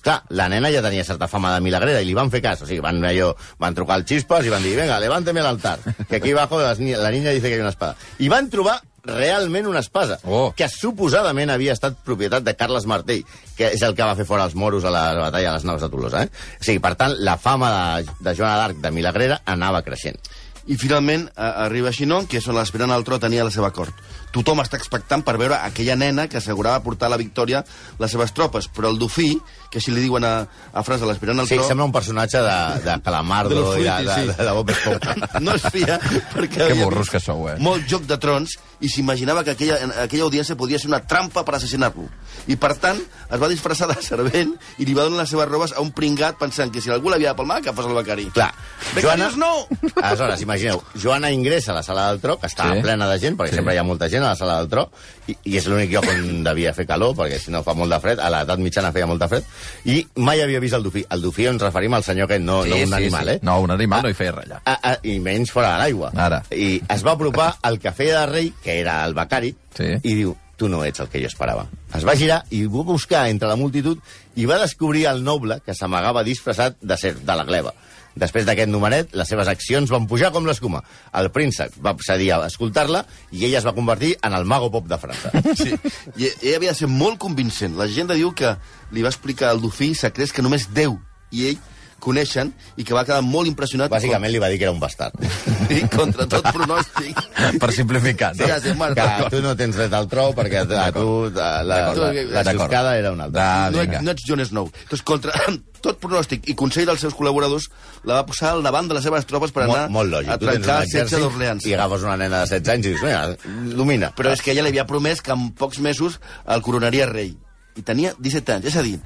Clar, 0.00 0.22
la 0.30 0.46
nena 0.48 0.70
ja 0.72 0.80
tenia 0.80 1.04
certa 1.04 1.26
fama 1.28 1.50
de 1.56 1.60
milagrera 1.60 2.00
i 2.00 2.06
li 2.06 2.14
van 2.16 2.30
fer 2.32 2.40
cas. 2.40 2.62
O 2.62 2.66
sigui, 2.68 2.80
van, 2.80 3.02
allò, 3.04 3.32
van 3.60 3.74
trucar 3.76 3.98
al 3.98 4.06
Chispas 4.08 4.46
i 4.46 4.52
van 4.52 4.62
dir, 4.64 4.72
venga, 4.78 4.96
levánteme 5.02 5.42
l'altar, 5.44 5.76
que 6.08 6.16
aquí 6.16 6.32
ni- 6.78 6.94
la 6.96 7.10
niña 7.10 7.30
dice 7.30 7.48
que 7.48 7.54
hay 7.54 7.60
una 7.60 7.74
espada. 7.74 7.96
I 8.18 8.28
van 8.28 8.48
trobar 8.48 8.80
realment 9.08 9.66
una 9.66 9.80
espasa, 9.80 10.18
Oh. 10.24 10.52
que 10.56 10.68
suposadament 10.68 11.50
havia 11.50 11.72
estat 11.74 11.96
propietat 12.04 12.44
de 12.44 12.54
Carles 12.56 12.86
Martell, 12.86 13.24
que 13.56 13.72
és 13.72 13.82
el 13.82 13.94
que 13.96 14.04
va 14.06 14.14
fer 14.18 14.26
fora 14.28 14.44
els 14.44 14.54
moros 14.54 14.84
a 14.84 14.92
la 14.94 15.06
batalla 15.16 15.50
a 15.50 15.54
les 15.56 15.64
naus 15.64 15.80
de 15.82 15.88
Tolosa. 15.88 16.24
Eh? 16.24 16.30
O 16.60 16.64
sigui, 16.64 16.78
per 16.84 16.94
tant, 17.00 17.16
la 17.18 17.38
fama 17.40 17.70
de, 18.02 18.12
de 18.20 18.34
Joana 18.36 18.58
d'Arc 18.60 18.82
de 18.84 18.92
milagrera 18.94 19.40
anava 19.46 19.82
creixent. 19.82 20.20
I 20.68 20.76
finalment 20.76 21.30
a, 21.34 21.64
arriba 21.64 21.90
Chinon, 21.96 22.26
que 22.28 22.38
és 22.42 22.48
on 22.48 22.54
l'aspirant 22.58 22.92
al 22.92 23.04
tro 23.04 23.16
tenia 23.18 23.44
la 23.46 23.50
seva 23.50 23.70
cort. 23.72 23.94
Tothom 24.32 24.60
està 24.60 24.76
expectant 24.76 25.22
per 25.24 25.36
veure 25.40 25.56
aquella 25.64 25.96
nena 25.96 26.26
que 26.28 26.36
assegurava 26.38 26.82
portar 26.84 27.08
la 27.10 27.16
victòria 27.16 27.64
les 27.98 28.10
seves 28.12 28.32
tropes, 28.36 28.68
però 28.68 28.90
el 28.92 28.98
dofí, 28.98 29.38
que 29.70 29.78
així 29.80 29.90
li 29.92 30.02
diuen 30.04 30.24
a, 30.24 30.32
a 30.72 30.82
França 30.84 31.06
l'aspirant 31.08 31.40
al 31.40 31.48
Sí, 31.48 31.56
tro... 31.56 31.66
sembla 31.68 31.86
un 31.88 31.92
personatge 31.92 32.40
de, 32.44 32.56
de 32.84 32.96
Calamardo 33.04 33.72
De 33.74 33.80
i 33.80 33.84
de, 33.84 33.96
de, 34.04 34.14
sí. 34.14 34.26
de, 34.28 34.44
de 34.44 34.52
Bob 34.52 34.70
Esponja. 34.70 35.16
no 35.44 35.54
es 35.56 35.66
fia 35.72 35.98
perquè 36.34 36.56
Que 36.56 36.70
havia 36.72 36.84
burros 36.84 37.10
que 37.10 37.20
sou, 37.20 37.48
eh? 37.48 37.56
molt 37.58 37.86
joc 37.88 38.04
de 38.08 38.18
trons 38.20 38.56
i 38.80 38.88
s'imaginava 38.88 39.42
que 39.42 39.56
aquella, 39.56 39.78
aquella 40.04 40.22
audiència 40.28 40.54
podia 40.56 40.78
ser 40.78 40.86
una 40.88 41.00
trampa 41.02 41.42
per 41.44 41.56
assassinar-lo. 41.56 42.04
I, 42.46 42.54
per 42.56 42.76
tant, 42.78 43.00
es 43.00 43.40
va 43.42 43.48
disfressar 43.50 43.88
de 43.90 43.96
servent 44.06 44.52
i 44.78 44.86
li 44.86 44.94
va 44.94 45.02
donar 45.08 45.24
les 45.24 45.32
seves 45.32 45.48
robes 45.50 45.72
a 45.74 45.82
un 45.82 45.90
pringat 45.90 46.38
pensant 46.38 46.70
que 46.70 46.80
si 46.80 46.92
algú 46.94 47.10
l'havia 47.10 47.32
de 47.32 47.38
palmar, 47.40 47.58
que 47.64 47.72
fos 47.74 47.88
el 47.90 47.96
becari. 47.98 48.28
Clar, 48.36 48.52
Becarios 48.94 49.34
no! 49.36 49.50
Aleshores, 49.98 50.40
imagineu, 50.46 50.78
Joana 50.94 51.32
ingressa 51.34 51.72
a 51.72 51.78
la 51.80 51.82
sala 51.82 52.06
del 52.12 52.20
tro, 52.22 52.38
que 52.38 52.46
està 52.46 52.68
Sí. 52.70 52.76
sí. 52.78 52.82
plena 52.86 53.08
de 53.10 53.18
gent, 53.18 53.36
perquè 53.36 53.50
Sí. 53.50 53.56
sí. 53.56 53.62
sempre 53.62 53.74
hi 53.74 53.78
ha 53.82 53.84
molta 53.86 54.08
gent, 54.08 54.17
gent 54.18 54.26
a 54.26 54.32
la 54.34 54.38
sala 54.38 54.58
del 54.60 54.68
tro, 54.72 54.88
i, 55.30 55.36
i 55.48 55.56
és 55.60 55.66
l'únic 55.70 55.92
lloc 55.94 56.08
on 56.10 56.42
devia 56.44 56.74
fer 56.76 56.84
calor, 56.90 57.14
perquè 57.16 57.38
si 57.40 57.54
no 57.54 57.62
fa 57.66 57.72
molt 57.78 57.94
de 57.94 58.00
fred, 58.02 58.20
a 58.20 58.28
l'edat 58.34 58.60
mitjana 58.62 58.90
feia 58.92 59.06
molt 59.08 59.22
de 59.22 59.28
fred, 59.30 59.46
i 59.88 60.02
mai 60.26 60.42
havia 60.44 60.60
vist 60.60 60.76
el 60.76 60.84
dofí. 60.84 61.04
El 61.14 61.22
dofí 61.24 61.46
ens 61.48 61.62
referim 61.62 61.94
al 61.96 62.04
senyor 62.06 62.28
aquest, 62.28 62.44
no, 62.44 62.60
no 62.66 62.82
un 62.84 62.94
animal, 62.98 63.32
eh? 63.36 63.38
No, 63.46 63.60
un 63.64 63.72
animal 63.74 64.02
no 64.04 64.10
hi 64.12 64.18
feia 64.18 64.34
res 64.34 64.50
allà. 64.50 64.60
Ah, 64.66 64.76
ah, 64.92 64.96
I 65.06 65.18
menys 65.24 65.54
fora 65.54 65.72
de 65.76 65.84
l'aigua. 65.84 66.12
Ara. 66.18 66.42
I 66.52 66.82
es 66.88 67.06
va 67.06 67.14
apropar 67.16 67.54
al 67.62 67.78
que 67.80 67.92
feia 67.96 68.20
de 68.20 68.26
rei, 68.34 68.52
que 68.64 68.80
era 68.82 69.00
el 69.06 69.14
becari, 69.16 69.54
Sí. 69.78 69.92
i 70.02 70.14
diu, 70.18 70.32
tu 70.58 70.66
no 70.68 70.80
ets 70.82 70.98
el 70.98 71.06
que 71.08 71.20
jo 71.22 71.28
esperava. 71.30 71.68
Es 71.94 72.02
va 72.04 72.16
girar 72.18 72.40
i 72.50 72.64
va 72.66 72.82
buscar 72.82 73.28
entre 73.30 73.46
la 73.46 73.54
multitud 73.56 74.00
i 74.34 74.46
va 74.48 74.58
descobrir 74.58 75.04
el 75.06 75.22
noble 75.22 75.60
que 75.64 75.74
s'amagava 75.74 76.24
disfressat 76.26 76.74
de 76.82 76.96
ser 76.98 77.14
de 77.20 77.36
la 77.38 77.44
gleba. 77.46 77.72
Després 78.18 78.46
d'aquest 78.48 78.70
numeret, 78.70 79.14
les 79.16 79.30
seves 79.30 79.48
accions 79.50 79.90
van 79.92 80.08
pujar 80.10 80.32
com 80.34 80.46
l'escuma. 80.48 80.82
El 81.18 81.30
príncep 81.34 81.76
va 81.84 81.94
cedir 82.04 82.32
a 82.34 82.42
escoltar-la 82.48 83.04
i 83.32 83.46
ella 83.46 83.62
es 83.62 83.66
va 83.68 83.76
convertir 83.76 84.14
en 84.22 84.34
el 84.36 84.46
mago 84.48 84.70
pop 84.74 84.88
de 84.90 85.00
França. 85.00 85.32
Sí, 85.58 85.72
i 86.20 86.28
ell 86.28 86.58
havia 86.58 86.74
de 86.74 86.78
ser 86.78 86.86
molt 86.90 87.18
convincent. 87.22 87.74
La 87.78 87.88
gent 87.90 88.10
diu 88.12 88.30
que 88.36 88.52
li 88.94 89.02
va 89.02 89.10
explicar 89.10 89.50
al 89.50 89.62
dofí 89.62 89.90
secrets 89.98 90.32
que 90.34 90.44
només 90.44 90.68
Déu 90.74 90.98
i 91.34 91.48
ell 91.50 91.58
coneixen 92.00 92.52
i 92.78 92.84
que 92.86 92.94
va 92.94 93.02
quedar 93.04 93.20
molt 93.26 93.48
impressionat 93.50 93.90
Bàsicament 93.90 94.30
li 94.32 94.38
va 94.42 94.48
dir 94.52 94.58
que 94.60 94.66
era 94.68 94.72
un 94.74 94.78
bastard. 94.80 95.14
i 95.74 95.80
contra 95.90 96.26
tot 96.30 96.46
pronòstic. 96.54 97.18
Per 97.58 97.70
simplificar, 97.74 98.32
Sí, 98.36 98.42
no? 98.44 98.48
ja 98.52 98.60
sé, 98.62 98.74
Marc, 98.78 98.94
Que 98.98 99.30
tu 99.32 99.40
no 99.44 99.54
tens 99.58 99.76
dret 99.76 99.92
al 99.98 100.06
tro 100.08 100.28
perquè 100.36 100.62
a 100.64 100.90
tu 100.94 101.08
la, 101.34 101.48
la, 101.66 101.80
la, 101.94 102.44
xuscada 102.52 102.96
era 102.98 103.12
una 103.12 103.26
altra. 103.28 103.48
Ah, 103.66 103.70
no, 103.74 103.82
no 104.02 104.14
ets 104.14 104.24
Jon 104.28 104.44
Snow. 104.46 104.70
Doncs 104.90 105.02
contra 105.02 105.34
tot 105.84 105.98
pronòstic 106.02 106.48
i 106.50 106.54
consell 106.58 106.86
dels 106.88 107.02
seus 107.04 107.14
col·laboradors 107.14 107.68
la 108.08 108.20
va 108.20 108.24
posar 108.26 108.54
al 108.56 108.62
davant 108.66 108.88
de 108.90 108.96
les 108.96 109.04
seves 109.06 109.26
tropes 109.30 109.52
per 109.54 109.64
anar 109.66 109.84
molt, 109.88 109.94
molt 109.98 110.14
lògic. 110.16 110.32
a 110.34 110.38
trencar 110.42 110.80
el 110.84 110.90
setge 110.90 111.20
d'Orleans. 111.22 111.66
i 111.66 111.74
agafes 111.76 112.06
una 112.06 112.16
nena 112.18 112.44
de 112.44 112.50
16 112.58 112.72
anys 112.74 112.86
i 112.86 112.94
dius, 112.94 113.04
mira, 113.06 113.74
domina. 113.78 114.10
Però 114.16 114.32
és 114.34 114.42
que 114.42 114.54
ella 114.54 114.64
li 114.66 114.72
havia 114.74 114.86
promès 114.90 115.22
que 115.22 115.34
en 115.34 115.50
pocs 115.58 115.78
mesos 115.84 116.18
el 116.46 116.62
coronaria 116.66 117.06
rei. 117.10 117.34
I 117.78 117.82
tenia 117.86 118.10
17 118.18 118.56
anys. 118.56 118.66
És 118.72 118.76
a 118.78 118.82
dir, 118.82 118.96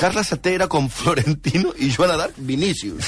Carles 0.00 0.30
VII 0.32 0.54
era 0.54 0.66
com 0.66 0.88
Florentino 0.88 1.74
i 1.76 1.90
Joana 1.92 2.16
d'Arc 2.16 2.38
Vinícius. 2.48 3.04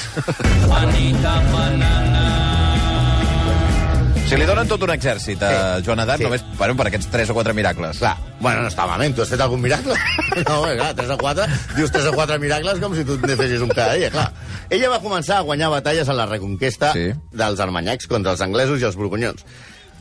Si 4.29 4.37
li 4.39 4.45
donen 4.49 4.69
tot 4.69 4.81
un 4.85 4.91
exèrcit 4.93 5.41
a 5.45 5.49
Sí. 5.79 5.83
Joan 5.85 5.99
Adat, 5.99 6.17
Sí. 6.19 6.23
només 6.23 6.41
per, 6.57 6.69
per 6.75 6.87
aquests 6.87 7.09
3 7.11 7.29
o 7.29 7.33
4 7.33 7.53
miracles. 7.53 7.97
Clar, 7.97 8.15
bueno, 8.39 8.61
no 8.61 8.67
està 8.69 8.85
malament. 8.87 9.15
Tu 9.15 9.21
has 9.21 9.29
fet 9.29 9.41
algun 9.41 9.61
miracle? 9.61 9.93
No, 10.47 10.61
bé, 10.63 10.77
clar, 10.77 10.93
3 10.95 11.09
o 11.09 11.17
4. 11.17 11.45
Dius 11.75 11.91
3 11.91 12.05
o 12.07 12.13
4 12.13 12.39
miracles 12.39 12.79
com 12.79 12.95
si 12.95 13.03
tu 13.05 13.17
ne 13.17 13.35
fessis 13.35 13.61
un 13.61 13.69
cada 13.69 13.93
dia, 13.93 14.09
clar. 14.09 14.31
Ella 14.69 14.89
va 14.89 15.01
començar 15.01 15.37
a 15.37 15.41
guanyar 15.45 15.69
batalles 15.69 16.07
en 16.07 16.17
la 16.17 16.25
reconquesta 16.25 16.93
Sí. 16.93 17.11
dels 17.31 17.59
armanyacs 17.59 18.07
contra 18.07 18.31
els 18.31 18.41
anglesos 18.41 18.81
i 18.81 18.85
els 18.85 18.95
borgonyons. 18.95 19.45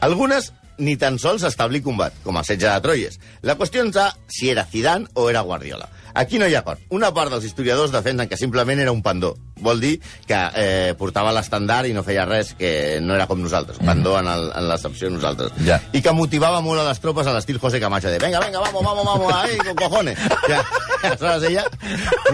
Algunes 0.01 0.53
ni 0.79 0.97
tan 0.97 1.19
sols 1.19 1.43
establir 1.43 1.83
combat, 1.83 2.13
com 2.25 2.37
el 2.37 2.45
setge 2.45 2.69
de 2.69 2.81
Troyes. 2.81 3.19
La 3.43 3.57
qüestió 3.57 3.85
és 3.85 4.15
si 4.29 4.51
era 4.51 4.65
Zidane 4.65 5.07
o 5.15 5.29
era 5.31 5.41
Guardiola. 5.43 5.89
Aquí 6.15 6.39
no 6.39 6.49
hi 6.49 6.55
ha 6.55 6.61
acord. 6.61 6.81
Una 6.91 7.13
part 7.15 7.33
dels 7.33 7.45
historiadors 7.49 7.93
defensen 7.93 8.29
que 8.29 8.37
simplement 8.37 8.81
era 8.81 8.93
un 8.93 9.03
pandó. 9.03 9.35
Vol 9.63 9.81
dir 9.81 9.93
que 10.27 10.39
eh, 10.59 10.95
portava 10.99 11.33
l'estandard 11.33 11.89
i 11.89 11.95
no 11.95 12.03
feia 12.03 12.25
res, 12.27 12.53
que 12.59 12.99
no 13.01 13.15
era 13.15 13.29
com 13.31 13.41
nosaltres. 13.41 13.79
Pandó 13.87 14.17
en, 14.19 14.29
el, 14.29 14.49
en 14.59 14.69
l'accepció 14.69 15.09
de 15.09 15.17
nosaltres. 15.17 15.53
Ja. 15.67 15.79
I 15.95 16.03
que 16.03 16.15
motivava 16.17 16.61
molt 16.65 16.83
a 16.83 16.89
les 16.89 17.01
tropes 17.01 17.29
a 17.31 17.35
l'estil 17.37 17.61
José 17.63 17.81
Camacho, 17.81 18.11
de 18.11 18.19
venga, 18.23 18.41
venga, 18.43 18.61
vamos, 18.61 18.83
vamos, 18.83 19.07
vamos, 19.07 19.33
ahí, 19.35 19.57
con 19.59 19.77
cojones. 19.77 20.19
Ja, 20.49 20.61
aleshores 21.03 21.49
ella, 21.51 21.65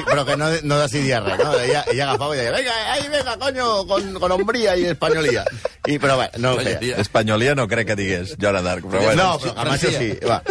però 0.08 0.24
que 0.24 0.36
no, 0.36 0.48
no 0.62 0.80
decidia 0.80 1.20
res, 1.20 1.38
no? 1.42 1.52
Ella, 1.60 1.84
ella 1.92 2.08
agafava 2.08 2.36
i 2.36 2.40
deia, 2.40 2.52
venga, 2.52 2.76
ahí, 2.92 3.08
venga, 3.12 3.36
coño, 3.38 3.86
con, 3.86 4.14
con 4.14 4.32
hombría 4.32 4.76
i 4.76 4.86
españolía. 4.86 5.44
I, 5.86 5.98
però 5.98 6.18
bé, 6.18 6.30
no 6.38 6.54
ho 6.54 6.60
feia. 6.60 6.98
Espanyolia 7.00 7.54
no 7.54 7.68
crec 7.68 7.92
que 7.92 7.96
digués 7.96 8.36
Adarc, 8.38 8.84
però 8.84 9.02
bueno. 9.02 9.22
No, 9.22 9.38
però 9.38 9.54
Camacho 9.54 9.90
sí. 9.90 10.12
Va. 10.26 10.42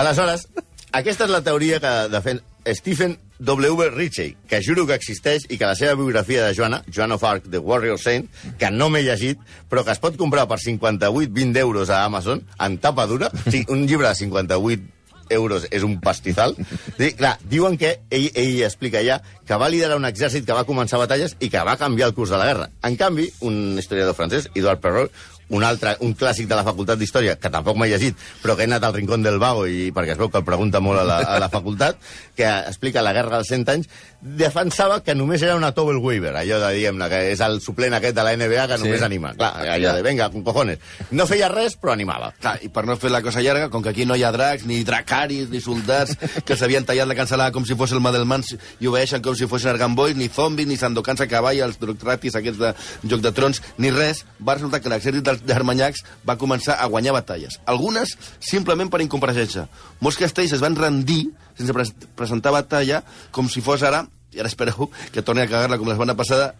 Aleshores, 0.00 0.48
aquesta 0.92 1.26
és 1.26 1.30
la 1.30 1.42
teoria 1.46 1.78
que 1.82 1.92
defen 2.10 2.40
Stephen 2.66 3.18
W. 3.40 3.90
Ritchie, 3.90 4.36
que 4.46 4.60
juro 4.62 4.86
que 4.86 4.96
existeix 4.98 5.46
i 5.48 5.56
que 5.56 5.68
la 5.68 5.76
seva 5.78 5.96
biografia 5.96 6.44
de 6.44 6.54
Joana, 6.54 6.82
Joan 6.92 7.16
of 7.16 7.24
Arc, 7.24 7.48
The 7.50 7.58
Warrior 7.58 7.98
Saint, 7.98 8.28
que 8.60 8.70
no 8.70 8.90
m'he 8.92 9.02
llegit, 9.06 9.40
però 9.70 9.84
que 9.84 9.94
es 9.96 10.02
pot 10.02 10.18
comprar 10.20 10.46
per 10.50 10.60
58-20 10.60 11.60
euros 11.64 11.90
a 11.90 12.04
Amazon, 12.04 12.44
en 12.60 12.78
tapa 12.78 13.06
dura, 13.08 13.32
o 13.32 13.50
sigui, 13.50 13.66
un 13.72 13.86
llibre 13.88 14.08
de 14.08 14.14
58 14.14 15.00
euros 15.30 15.66
és 15.70 15.84
un 15.86 15.96
pastizal. 16.02 16.56
Sí, 16.98 17.12
clar, 17.16 17.36
diuen 17.48 17.78
que 17.80 17.94
ell, 18.10 18.28
ell 18.34 18.64
explica 18.66 19.00
ja 19.06 19.20
que 19.46 19.56
va 19.56 19.70
liderar 19.72 19.96
un 19.96 20.08
exèrcit 20.08 20.44
que 20.44 20.56
va 20.56 20.66
començar 20.68 21.00
batalles 21.00 21.36
i 21.40 21.48
que 21.48 21.62
va 21.64 21.78
canviar 21.80 22.10
el 22.10 22.16
curs 22.16 22.34
de 22.34 22.40
la 22.40 22.48
guerra. 22.50 22.70
En 22.84 22.98
canvi, 23.00 23.30
un 23.46 23.78
historiador 23.78 24.18
francès, 24.18 24.50
Edouard 24.54 24.82
Perrault, 24.82 25.14
un 25.50 25.64
altre, 25.66 25.96
un 26.06 26.14
clàssic 26.14 26.48
de 26.50 26.58
la 26.58 26.64
facultat 26.66 26.98
d'Història, 27.00 27.36
que 27.40 27.50
tampoc 27.52 27.78
m'he 27.78 27.90
llegit, 27.90 28.18
però 28.42 28.56
que 28.56 28.64
he 28.64 28.70
anat 28.70 28.86
al 28.86 28.94
Rincón 28.96 29.24
del 29.26 29.40
Vago, 29.42 29.66
i 29.66 29.90
perquè 29.94 30.14
es 30.14 30.20
veu 30.20 30.30
que 30.30 30.40
el 30.40 30.46
pregunta 30.46 30.80
molt 30.82 31.02
a 31.02 31.06
la, 31.06 31.18
a 31.36 31.38
la 31.42 31.50
facultat, 31.52 31.98
que 32.38 32.48
explica 32.70 33.04
la 33.04 33.14
guerra 33.16 33.40
dels 33.40 33.50
100 33.50 33.74
anys, 33.74 33.90
defensava 34.20 35.00
que 35.02 35.14
només 35.16 35.40
era 35.42 35.54
una 35.56 35.70
Towel 35.72 35.96
Waiver, 35.96 36.34
allò 36.36 36.58
de, 36.60 36.68
diguem-ne, 36.76 37.06
que 37.08 37.20
és 37.32 37.40
el 37.44 37.58
suplent 37.64 37.94
aquest 37.96 38.14
de 38.16 38.24
la 38.26 38.34
NBA 38.36 38.66
que 38.68 38.76
Sí. 38.78 38.84
només 38.84 39.02
anima. 39.02 39.32
Clar, 39.34 39.52
allò 39.76 39.94
de, 39.96 40.02
venga, 40.02 40.28
con 40.30 40.42
cojones. 40.44 40.78
No 41.10 41.26
feia 41.26 41.48
res, 41.48 41.76
però 41.80 41.92
animava. 41.92 42.32
Clar, 42.40 42.58
i 42.62 42.68
per 42.68 42.84
no 42.86 42.96
fer 43.00 43.10
la 43.10 43.22
cosa 43.22 43.40
llarga, 43.40 43.70
com 43.70 43.82
que 43.82 43.88
aquí 43.90 44.04
no 44.04 44.14
hi 44.16 44.22
ha 44.24 44.30
dracs, 44.32 44.66
ni 44.66 44.82
dracaris, 44.84 45.48
ni 45.50 45.60
soldats 45.60 46.16
que 46.44 46.56
s'havien 46.56 46.84
tallat 46.84 47.08
la 47.08 47.14
cancel·lada 47.16 47.50
com 47.52 47.64
si 47.64 47.74
fos 47.74 47.92
el 47.92 48.00
Madelmans 48.00 48.56
i 48.80 48.86
obeeixen 48.86 49.22
com 49.22 49.34
si 49.34 49.46
fossin 49.46 49.70
Argambois, 49.72 50.14
ni 50.16 50.28
zombis, 50.28 50.66
ni 50.66 50.76
sandocans 50.76 51.20
a 51.20 51.26
cavall, 51.26 51.58
els 51.60 51.78
doctratis 51.80 52.34
aquests 52.36 52.58
de 52.60 52.74
Joc 53.08 53.20
de 53.24 53.32
Trons, 53.32 53.62
ni 53.78 53.90
res, 53.90 54.24
va 54.38 54.54
resultar 54.54 54.80
que 54.80 54.88
l'exèrcit 54.92 55.24
dels 55.24 55.40
armanyacs 55.54 56.04
va 56.28 56.36
començar 56.36 56.76
a 56.78 56.86
guanyar 56.86 57.12
batalles. 57.16 57.58
Algunes 57.66 58.16
simplement 58.38 58.90
per 58.90 59.00
incompareixença. 59.00 59.68
Molts 60.00 60.18
castells 60.18 60.52
es 60.52 60.60
van 60.60 60.76
rendir 60.76 61.30
sense 61.60 61.76
pres 61.76 61.92
presentar 62.18 62.54
batalla 62.54 63.02
com 63.34 63.48
si 63.52 63.62
fos 63.64 63.84
ara 63.86 64.06
i 64.32 64.40
ara 64.40 64.50
espereu 64.50 64.90
que 65.12 65.22
torni 65.26 65.42
a 65.44 65.48
cagar-la 65.50 65.78
com 65.78 65.88
la 65.88 65.96
setmana 65.96 66.16
passada 66.18 66.52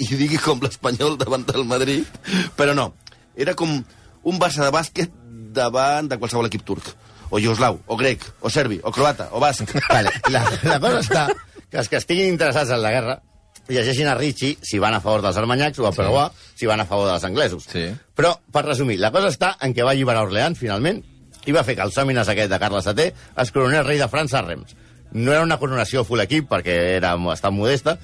i 0.00 0.08
digui 0.16 0.38
com 0.40 0.60
l'Espanyol 0.62 1.16
davant 1.20 1.44
del 1.48 1.64
Madrid, 1.68 2.08
però 2.56 2.74
no. 2.76 2.90
Era 3.36 3.54
com 3.56 3.72
un 3.76 4.38
Barça 4.40 4.64
de 4.64 4.72
bàsquet 4.72 5.12
davant 5.56 6.08
de 6.08 6.18
qualsevol 6.20 6.48
equip 6.48 6.64
turc. 6.66 6.88
O 7.30 7.40
iugoslau, 7.42 7.80
o 7.90 7.96
grec, 7.98 8.22
o 8.40 8.50
serbi, 8.52 8.78
o 8.84 8.92
croata, 8.94 9.30
o 9.34 9.40
basc. 9.42 9.72
Vale, 9.88 10.12
la, 10.30 10.44
la 10.62 10.78
cosa 10.80 11.00
està 11.02 11.24
que 11.70 11.80
els 11.80 11.88
que 11.90 11.98
estiguin 11.98 12.30
interessats 12.30 12.70
en 12.70 12.84
la 12.84 12.92
guerra 12.94 13.16
llegeixin 13.66 14.06
a 14.06 14.14
Ritchie 14.14 14.60
si 14.62 14.78
van 14.78 14.94
a 14.94 15.00
favor 15.02 15.24
dels 15.24 15.38
armanyacs 15.40 15.80
o 15.82 15.88
a 15.88 15.92
Perroà 15.94 16.28
si 16.54 16.68
van 16.70 16.84
a 16.84 16.86
favor 16.86 17.08
dels 17.10 17.24
anglesos. 17.26 17.66
Sí. 17.72 17.88
Però, 18.14 18.36
per 18.52 18.62
resumir, 18.68 19.00
la 19.02 19.10
cosa 19.14 19.32
està 19.32 19.56
en 19.66 19.74
què 19.74 19.82
va 19.82 19.96
alliberar 19.96 20.22
Orleans, 20.28 20.58
finalment, 20.60 21.02
i 21.46 21.54
va 21.54 21.64
fer 21.64 21.76
que 21.78 21.86
el 21.86 21.94
sòmines 21.94 22.28
aquest 22.28 22.50
de 22.50 22.60
Carles 22.60 22.86
VII 22.90 23.12
es 23.42 23.52
coronés 23.54 23.86
rei 23.86 23.98
de 24.02 24.10
França 24.10 24.40
a 24.40 24.44
Rems. 24.46 24.76
No 25.12 25.32
era 25.32 25.44
una 25.46 25.58
coronació 25.62 26.02
full 26.04 26.20
equip, 26.24 26.48
perquè 26.50 26.74
era 26.96 27.14
bastant 27.16 27.54
modesta, 27.54 27.96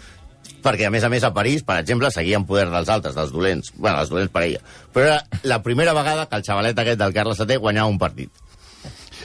perquè, 0.63 0.87
a 0.87 0.93
més 0.95 1.05
a 1.05 1.11
més, 1.11 1.25
a 1.27 1.33
París, 1.35 1.65
per 1.67 1.81
exemple, 1.83 2.11
seguien 2.15 2.47
poder 2.47 2.69
dels 2.71 2.89
altres, 2.89 3.17
dels 3.19 3.33
dolents. 3.35 3.73
bueno, 3.77 3.99
dels 3.99 4.11
dolents 4.11 4.33
per 4.33 4.45
ella. 4.47 4.63
Però 4.95 5.07
era 5.07 5.43
la 5.43 5.63
primera 5.63 5.93
vegada 5.93 6.29
que 6.31 6.39
el 6.39 6.47
xavalet 6.47 6.79
aquest 6.79 7.01
del 7.01 7.15
Carles 7.15 7.43
VII 7.43 7.59
guanyava 7.59 7.91
un 7.91 7.99
partit. 7.99 8.31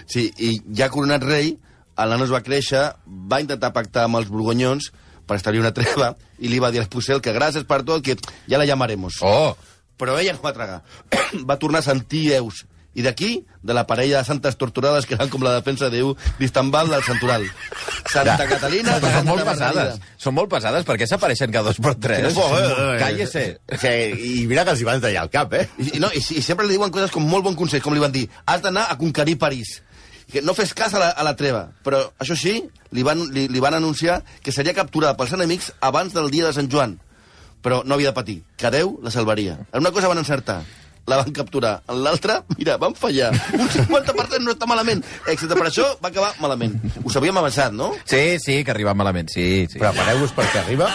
Sí, 0.07 0.31
i 0.37 0.57
ja 0.75 0.89
coronat 0.89 1.23
rei, 1.23 1.53
el 1.97 2.09
nano 2.13 2.25
es 2.25 2.33
va 2.33 2.43
créixer, 2.45 2.83
va 3.05 3.41
intentar 3.43 3.73
pactar 3.75 4.07
amb 4.07 4.19
els 4.21 4.29
borgonyons 4.31 4.91
per 5.27 5.37
establir 5.37 5.61
una 5.61 5.73
treva, 5.75 6.13
i 6.39 6.49
li 6.49 6.59
va 6.63 6.71
dir 6.71 6.79
a 6.79 6.85
l'Espusel 6.85 7.21
que 7.21 7.35
gràcies 7.35 7.67
per 7.67 7.83
tot, 7.83 8.03
que 8.05 8.15
ja 8.47 8.59
la 8.59 8.65
llamaremos. 8.65 9.21
Oh! 9.21 9.55
Però 9.97 10.17
ella 10.21 10.35
no 10.35 10.43
va 10.43 10.53
tragar. 10.53 10.81
va 11.49 11.57
tornar 11.59 11.81
a 11.81 11.87
sentir 11.89 12.31
eus. 12.37 12.65
I 12.97 13.03
d'aquí, 13.05 13.43
de 13.61 13.75
la 13.77 13.83
parella 13.85 14.23
de 14.23 14.25
santes 14.25 14.55
torturades 14.57 15.05
que 15.05 15.13
eren 15.13 15.29
com 15.29 15.43
la 15.45 15.51
defensa 15.53 15.85
de 15.85 15.99
Déu 15.99 16.15
d'Istambal 16.39 16.89
del 16.89 17.03
Santoral. 17.05 17.45
Santa 18.09 18.37
Ja. 18.39 18.47
Catalina... 18.49 18.95
Però 18.97 19.11
són 19.19 19.27
molt 19.27 19.45
pesades. 19.45 19.99
Són 20.17 20.33
molt 20.33 20.49
pesades, 20.49 20.85
perquè 20.87 21.05
s'apareixen 21.05 21.53
cada 21.53 21.69
dos 21.69 21.77
per 21.83 21.93
tres. 22.01 22.33
Cállese. 22.97 23.43
Sí, 23.77 23.93
I 24.41 24.47
mira 24.49 24.65
que 24.65 24.73
els 24.73 24.81
hi 24.81 24.87
van 24.87 25.03
tallar 25.03 25.27
el 25.27 25.33
cap, 25.33 25.53
eh? 25.53 25.67
I, 25.77 25.91
i 25.97 26.01
no, 26.01 26.09
i, 26.09 26.23
i 26.23 26.41
sempre 26.41 26.65
li 26.65 26.73
diuen 26.73 26.93
coses 26.93 27.13
com 27.13 27.27
molt 27.27 27.45
bon 27.45 27.57
consell, 27.59 27.83
com 27.85 27.93
li 27.93 28.01
van 28.01 28.15
dir, 28.15 28.25
has 28.49 28.63
d'anar 28.65 28.87
a 28.89 28.97
conquerir 28.97 29.37
París. 29.37 29.77
Que 30.31 30.41
no 30.41 30.57
fes 30.57 30.73
cas 30.75 30.97
a 30.97 30.99
la, 30.99 31.11
a 31.13 31.23
la 31.23 31.35
treva. 31.39 31.67
Però, 31.85 32.01
això 32.19 32.35
sí, 32.35 32.57
li 32.97 33.05
van, 33.05 33.21
li, 33.31 33.45
li 33.47 33.61
van 33.63 33.77
anunciar 33.77 34.23
que 34.43 34.51
seria 34.51 34.73
capturada 34.75 35.15
pels 35.19 35.37
enemics 35.37 35.69
abans 35.85 36.17
del 36.17 36.31
dia 36.33 36.49
de 36.49 36.55
Sant 36.57 36.67
Joan. 36.71 36.97
Però 37.61 37.83
no 37.85 37.95
havia 37.95 38.09
de 38.11 38.17
patir, 38.17 38.41
que 38.57 38.73
Déu 38.73 38.97
la 39.05 39.11
salvaria. 39.13 39.55
En 39.71 39.85
una 39.85 39.93
cosa 39.95 40.09
van 40.09 40.19
encertar, 40.21 40.61
la 41.07 41.21
van 41.21 41.31
capturar. 41.33 41.73
En 41.89 42.03
l'altra, 42.03 42.41
mira, 42.57 42.77
van 42.81 42.95
fallar. 42.95 43.31
Un 43.55 43.69
50% 43.71 44.43
no 44.43 44.53
està 44.53 44.69
malament. 44.69 45.03
Excepte 45.25 45.55
per 45.55 45.69
això, 45.69 45.87
va 46.03 46.11
acabar 46.11 46.33
malament. 46.43 46.75
Ho 47.03 47.13
sabíem 47.13 47.39
avançat, 47.39 47.73
no? 47.73 47.93
Sí, 48.05 48.37
sí, 48.43 48.63
que 48.63 48.75
arriba 48.75 48.93
malament, 48.97 49.31
sí, 49.31 49.65
sí. 49.71 49.79
Prepareu-vos 49.79 50.35
perquè 50.37 50.65
arriba 50.65 50.91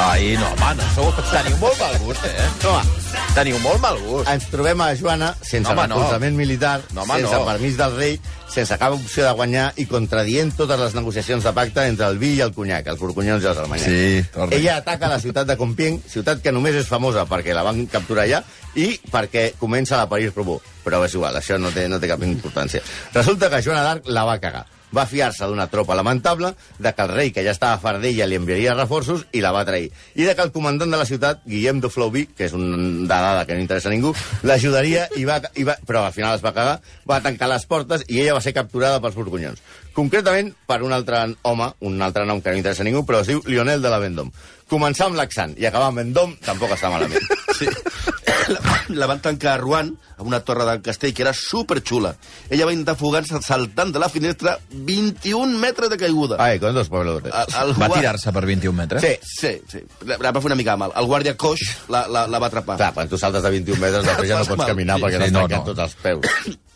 Ai, 0.00 0.36
no, 0.38 0.46
home, 0.54 0.74
no 0.78 0.84
sou... 0.94 1.08
Teniu 1.32 1.56
molt 1.58 1.78
mal 1.80 1.96
gust, 2.04 2.22
eh? 2.28 2.44
Home, 2.70 2.82
Teniu 3.34 3.56
molt 3.64 3.80
mal 3.82 3.96
gust. 3.98 4.28
ens 4.30 4.44
trobem 4.52 4.78
a 4.84 4.92
Joana 4.94 5.32
sense 5.42 5.66
No, 5.66 5.72
home, 5.74 5.88
no. 5.90 5.96
recolzament 5.98 6.36
militar, 6.38 6.76
No, 6.94 7.02
home, 7.02 7.16
sense 7.18 7.34
no. 7.34 7.44
permís 7.48 7.76
del 7.80 7.96
rei, 7.96 8.14
sense 8.48 8.78
cap 8.78 8.94
opció 8.94 9.24
de 9.26 9.32
guanyar 9.34 9.72
i 9.82 9.88
contradient 9.90 10.54
totes 10.56 10.78
les 10.78 10.94
negociacions 10.94 11.42
de 11.42 11.52
pacte 11.56 11.88
entre 11.90 12.06
el 12.06 12.18
vi 12.22 12.36
i 12.36 12.44
el 12.46 12.54
conyac, 12.54 12.86
els 12.94 13.02
borgonyons 13.02 13.42
i 13.42 13.50
els 13.50 13.58
armanyacs. 13.64 13.90
Sí, 13.90 14.22
torna. 14.34 14.54
Ella 14.54 14.78
ataca 14.84 15.10
la 15.10 15.18
ciutat 15.18 15.50
de 15.50 15.58
Compiègne, 15.58 15.98
ciutat 16.06 16.42
que 16.46 16.54
només 16.54 16.78
és 16.78 16.86
famosa 16.86 17.26
perquè 17.26 17.58
la 17.58 17.66
van 17.66 17.82
capturar 17.90 18.28
allà 18.28 18.42
i 18.78 18.92
perquè 19.10 19.48
comença 19.58 19.98
la 19.98 20.06
París 20.08 20.30
Robó. 20.36 20.60
Però 20.86 21.02
és 21.04 21.18
igual, 21.18 21.34
això 21.42 21.58
no 21.58 21.74
té, 21.74 21.88
no 21.90 21.98
té 21.98 22.06
cap 22.06 22.22
importància. 22.22 22.86
Resulta 23.18 23.50
que 23.50 23.64
Joana 23.66 23.82
d'Arc 23.82 24.06
la 24.14 24.24
va 24.30 24.38
cagar. 24.38 24.66
Va 24.94 25.06
fiar-se 25.06 25.46
d'una 25.48 25.68
tropa 25.72 25.96
lamentable, 25.98 26.54
de 26.78 26.92
que 26.94 27.04
el 27.04 27.12
rei, 27.12 27.32
que 27.34 27.44
ja 27.44 27.52
estava 27.54 27.80
fart 27.82 28.00
d'ella, 28.02 28.26
li 28.28 28.38
enviaria 28.40 28.76
reforços 28.76 29.26
i 29.32 29.42
la 29.44 29.52
va 29.52 29.64
trair. 29.68 29.90
I 30.16 30.28
de 30.28 30.34
que 30.34 30.46
el 30.46 30.52
comandant 30.54 30.90
de 30.90 31.00
la 31.00 31.08
ciutat, 31.08 31.42
Guillem 31.48 31.82
de 31.84 31.90
Flauby, 31.92 32.26
que 32.36 32.48
és 32.48 32.56
un 32.56 33.04
de 33.04 33.08
dada 33.08 33.44
que 33.46 33.56
no 33.56 33.64
interessa 33.64 33.90
a 33.90 33.94
ningú, 33.94 34.14
l'ajudaria, 34.48 35.08
i 35.16 35.26
va, 35.28 35.40
i 35.56 35.66
va, 35.68 35.76
però 35.86 36.06
al 36.06 36.16
final 36.16 36.38
es 36.38 36.44
va 36.44 36.54
cagar, 36.56 36.78
va 37.08 37.20
tancar 37.24 37.50
les 37.52 37.66
portes 37.68 38.06
i 38.08 38.22
ella 38.22 38.38
va 38.38 38.44
ser 38.44 38.56
capturada 38.56 39.02
pels 39.04 39.18
borgonyons. 39.18 39.60
Concretament 39.98 40.52
per 40.68 40.78
un 40.86 40.92
altre 40.94 41.24
home, 41.42 41.72
un 41.88 41.98
altre 42.06 42.22
nom 42.28 42.38
que 42.40 42.52
no 42.54 42.60
interessa 42.60 42.84
a 42.84 42.86
ningú, 42.86 43.02
però 43.08 43.24
es 43.24 43.32
diu 43.32 43.40
Lionel 43.50 43.82
de 43.82 43.90
la 43.90 43.98
Vendôme. 43.98 44.30
Començar 44.70 45.08
amb 45.08 45.16
l'accent 45.18 45.56
i 45.58 45.66
acabar 45.66 45.88
amb 45.90 45.98
Vendôme 46.04 46.36
tampoc 46.46 46.76
està 46.76 46.92
malament. 46.94 47.24
Sí. 47.58 47.66
La, 48.54 48.60
la 48.94 49.06
van 49.10 49.18
tancar 49.18 49.56
a 49.56 49.58
Rouen, 49.58 49.88
a 50.14 50.22
una 50.22 50.38
torre 50.46 50.62
del 50.68 50.78
castell 50.80 51.10
que 51.12 51.24
era 51.24 51.32
superxula. 51.34 52.12
Ella 52.48 52.68
va 52.68 52.72
intentar 52.72 52.94
fugar-se 53.00 53.40
saltant 53.42 53.90
de 53.90 53.98
la 53.98 54.06
finestra 54.08 54.52
21 54.70 55.58
metres 55.58 55.90
de 55.90 55.98
caiguda. 55.98 56.38
Ai, 56.38 56.60
con 56.62 56.72
dos 56.76 56.86
pueblos. 56.88 57.24
El, 57.26 57.32
el 57.64 57.74
Va 57.82 57.88
tirar-se 57.90 58.30
per 58.32 58.44
21 58.46 58.76
metres? 58.78 59.02
Sí, 59.02 59.18
Sí, 59.40 59.52
sí. 59.74 59.82
La, 60.06 60.20
la 60.22 60.30
va 60.30 60.38
fer 60.44 60.52
una 60.52 60.60
mica 60.62 60.78
mal. 60.78 60.94
El 60.94 61.10
guàrdia 61.10 61.34
coix 61.36 61.66
la, 61.90 62.04
la, 62.06 62.28
la 62.30 62.38
va 62.38 62.46
atrapar. 62.52 62.78
Clar, 62.78 62.92
quan 62.94 63.10
tu 63.10 63.18
saltes 63.18 63.42
de 63.42 63.50
21 63.58 63.82
metres, 63.82 64.06
després 64.06 64.30
ja 64.30 64.38
no 64.38 64.46
pots 64.54 64.62
mal. 64.62 64.70
caminar 64.70 65.00
Sí, 65.00 65.06
perquè 65.08 65.18
sí, 65.18 65.24
t'has 65.26 65.34
no, 65.34 65.44
tancat 65.48 65.58
no. 65.58 65.68
tots 65.72 65.86
els 65.88 65.98
peus. 66.06 66.56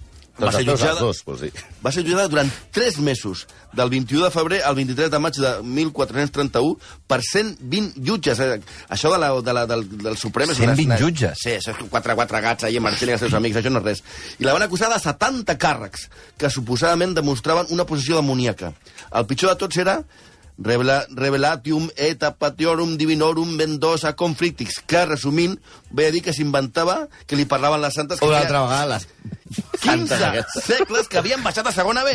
Va 0.46 0.52
ser 0.52 0.64
jutjada- 0.66 1.00
dos, 1.00 1.22
vols 1.24 1.40
dir. 1.40 1.52
Va 1.84 1.92
ser 1.92 2.02
jutjada 2.04 2.28
durant 2.28 2.50
3 2.72 2.98
mesos, 2.98 3.46
del 3.72 3.88
21 3.90 4.24
de 4.24 4.30
febrer 4.30 4.62
al 4.62 4.74
23 4.74 5.10
de 5.10 5.18
maig 5.18 5.34
de 5.38 5.52
1431, 5.62 6.78
per 7.06 7.20
120 7.22 7.94
jutges. 8.02 8.40
Eh, 8.40 8.60
Això 8.88 9.12
de 9.12 9.18
la, 9.18 9.30
de 9.40 9.52
la, 9.52 9.66
del, 9.66 9.86
del 10.02 10.16
Suprem... 10.16 10.50
és 10.50 10.58
una- 10.58 10.74
120 10.76 10.98
jutges? 11.00 11.38
Sí, 11.42 11.50
això 11.56 11.70
és 11.76 11.84
quatre, 11.90 12.14
quatre 12.18 12.40
gats 12.44 12.64
ahí 12.64 12.80
marxant 12.80 13.08
i 13.08 13.12
els 13.16 13.20
seus 13.26 13.34
amics, 13.38 13.56
això 13.62 13.70
no 13.72 13.80
és 13.80 13.84
res. 13.84 14.02
I 14.38 14.44
la 14.44 14.52
van 14.56 14.62
acusar 14.66 14.90
de 14.92 14.98
70 15.00 15.56
càrrecs, 15.58 16.08
que 16.38 16.50
suposadament 16.50 17.14
demostraven 17.14 17.66
una 17.70 17.86
posició 17.86 18.16
demoníaca. 18.20 18.72
El 19.12 19.26
pitjor 19.26 19.54
de 19.54 19.60
tots 19.64 19.76
era 19.78 20.02
Revela, 20.62 21.06
revelatium 21.16 21.86
et 21.96 22.22
apatiorum 22.22 22.92
divinorum 23.00 23.54
vendosa 23.56 24.12
conflictix, 24.14 24.82
que, 24.86 25.00
resumint, 25.08 25.56
ve 25.92 26.08
a 26.08 26.14
dir 26.14 26.22
que 26.24 26.34
s'inventava 26.36 27.06
que 27.26 27.38
li 27.38 27.46
parlaven 27.48 27.82
les 27.82 27.94
santes... 27.94 28.20
que 28.20 28.26
Una 28.26 28.42
altra 28.42 28.64
vegada, 28.64 28.96
les 28.96 29.08
15 29.82 30.08
santes 30.08 30.22
aquestes. 30.22 30.64
segles 30.64 31.08
que 31.10 31.18
havien 31.18 31.42
baixat 31.42 31.66
a 31.66 31.72
segona 31.74 32.04
B. 32.06 32.14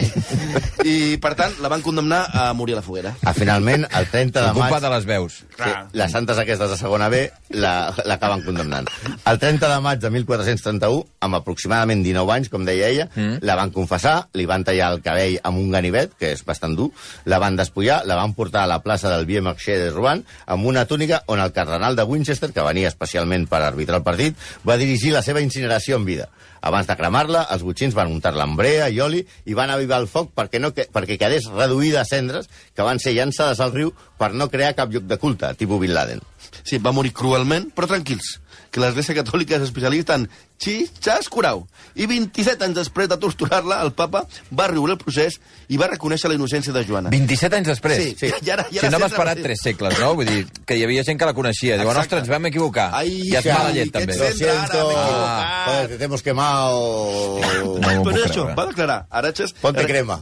I, 0.87 1.17
per 1.21 1.33
tant, 1.37 1.53
la 1.61 1.69
van 1.69 1.83
condemnar 1.85 2.23
a 2.33 2.47
morir 2.57 2.77
a 2.77 2.79
la 2.79 2.85
foguera. 2.85 3.13
Ah, 3.27 3.33
finalment, 3.35 3.85
el 3.85 4.07
30 4.09 4.45
de 4.45 4.53
maig... 4.57 4.77
de 4.81 4.91
les 4.93 5.07
veus. 5.09 5.39
Sí, 5.57 5.71
les 5.99 6.11
santes 6.13 6.39
aquestes 6.41 6.71
de 6.71 6.77
segona 6.79 7.09
B 7.13 7.25
la- 7.49 7.93
l'acaben 8.05 8.43
condemnant. 8.45 8.87
El 9.25 9.39
30 9.41 9.69
de 9.69 9.79
maig 9.83 10.01
de 10.01 10.11
1431, 10.13 11.03
amb 11.27 11.39
aproximadament 11.39 12.03
19 12.05 12.35
anys, 12.37 12.51
com 12.53 12.65
deia 12.67 12.89
ella, 12.89 13.09
mm. 13.13 13.43
la 13.45 13.57
van 13.59 13.73
confessar, 13.75 14.15
li 14.37 14.47
van 14.49 14.65
tallar 14.67 14.91
el 14.95 15.03
cabell 15.05 15.37
amb 15.43 15.61
un 15.61 15.71
ganivet, 15.75 16.15
que 16.17 16.31
és 16.33 16.45
bastant 16.47 16.77
dur, 16.77 16.89
la 17.25 17.41
van 17.43 17.59
despullar, 17.59 18.01
la 18.07 18.17
van 18.19 18.33
portar 18.37 18.63
a 18.63 18.71
la 18.71 18.81
plaça 18.85 19.11
del 19.13 19.27
Vieux 19.29 19.43
Marché 19.43 19.77
de 19.81 19.91
Rouen 19.91 20.23
amb 20.47 20.65
una 20.65 20.85
túnica 20.87 21.21
on 21.27 21.41
el 21.43 21.53
cardenal 21.53 21.95
de 21.95 22.07
Winchester, 22.07 22.53
que 22.53 22.65
venia 22.65 22.89
especialment 22.89 23.47
per 23.51 23.61
arbitrar 23.67 24.01
el 24.01 24.07
partit, 24.07 24.37
va 24.67 24.77
dirigir 24.79 25.13
la 25.15 25.23
seva 25.25 25.43
incineració 25.43 25.97
en 25.99 26.05
vida. 26.07 26.29
Abans 26.67 26.87
de 26.89 26.95
cremar-la, 26.99 27.45
els 27.55 27.63
botxins 27.63 27.95
van 27.95 28.11
untar-la 28.11 28.43
amb 28.47 28.57
brea 28.59 28.89
i 28.91 28.99
oli 29.03 29.23
i 29.45 29.55
van 29.57 29.71
avivar 29.73 30.01
el 30.03 30.07
foc 30.11 30.33
perquè, 30.35 30.59
no, 30.59 30.73
que, 30.75 30.87
perquè 30.91 31.17
quedés 31.19 31.47
reduïda 31.53 32.01
a 32.03 32.07
cendres 32.09 32.49
que 32.75 32.83
van 32.85 32.99
ser 32.99 33.15
llançades 33.15 33.59
al 33.63 33.71
riu 33.73 33.93
per 34.17 34.33
no 34.33 34.49
crear 34.51 34.73
cap 34.75 34.91
lloc 34.91 35.05
de 35.07 35.17
culte, 35.21 35.53
tipus 35.55 35.79
Bin 35.79 35.93
Laden. 35.95 36.19
Sí, 36.63 36.77
va 36.83 36.91
morir 36.95 37.13
cruelment, 37.13 37.69
però 37.75 37.87
tranquils, 37.87 38.37
que 38.71 38.81
l'Església 38.83 39.15
Catòlica 39.17 39.55
és 39.57 39.63
especialista 39.67 40.15
en 40.19 40.27
xitxas 40.61 41.29
curau. 41.31 41.63
I 41.95 42.07
27 42.09 42.65
anys 42.65 42.75
després 42.77 43.07
de 43.09 43.17
torturar-la, 43.21 43.79
el 43.85 43.91
papa 43.97 44.23
va 44.57 44.67
riure 44.71 44.95
el 44.95 44.99
procés 45.01 45.37
i 45.71 45.77
va 45.79 45.87
reconèixer 45.91 46.29
la 46.31 46.35
innocència 46.37 46.73
de 46.75 46.83
Joana. 46.87 47.11
27 47.13 47.59
anys 47.59 47.69
després? 47.71 48.01
Sí, 48.01 48.15
sí. 48.19 48.31
I 48.45 48.51
ara- 48.53 48.65
i 48.71 48.77
si 48.77 48.81
ara 48.83 48.91
no 48.91 48.99
m'ha 48.99 49.09
sempre- 49.09 49.31
esperat 49.31 49.43
3 49.45 49.61
segles, 49.63 49.99
no? 50.01 50.13
Vull 50.17 50.25
dir, 50.29 50.41
que 50.65 50.77
hi 50.77 50.83
havia 50.87 51.03
gent 51.07 51.19
que 51.19 51.29
la 51.29 51.33
coneixia. 51.37 51.75
Exacte. 51.77 51.99
ostres, 52.03 52.21
ens 52.25 52.29
vam 52.33 52.45
equivocar. 52.51 52.89
Ai, 52.93 53.13
I 53.29 53.35
és 53.35 53.43
ja, 53.45 53.57
mala 53.57 53.71
llet, 53.77 53.91
també. 53.93 54.17
Lo 54.17 54.31
siento, 54.33 54.81
equivocat. 54.91 55.67
joder, 55.67 55.97
te 55.97 56.03
hemos 56.09 56.21
quemado. 56.23 56.56
No 56.57 57.73
m'ho 57.75 57.79
Però 57.81 58.03
puc 58.03 58.13
és 58.13 58.23
això, 58.25 58.43
creure. 58.43 58.55
va 58.57 58.67
declarar 58.71 58.99
Araches... 59.09 59.53
Ponte 59.61 59.85
crema. 59.89 60.21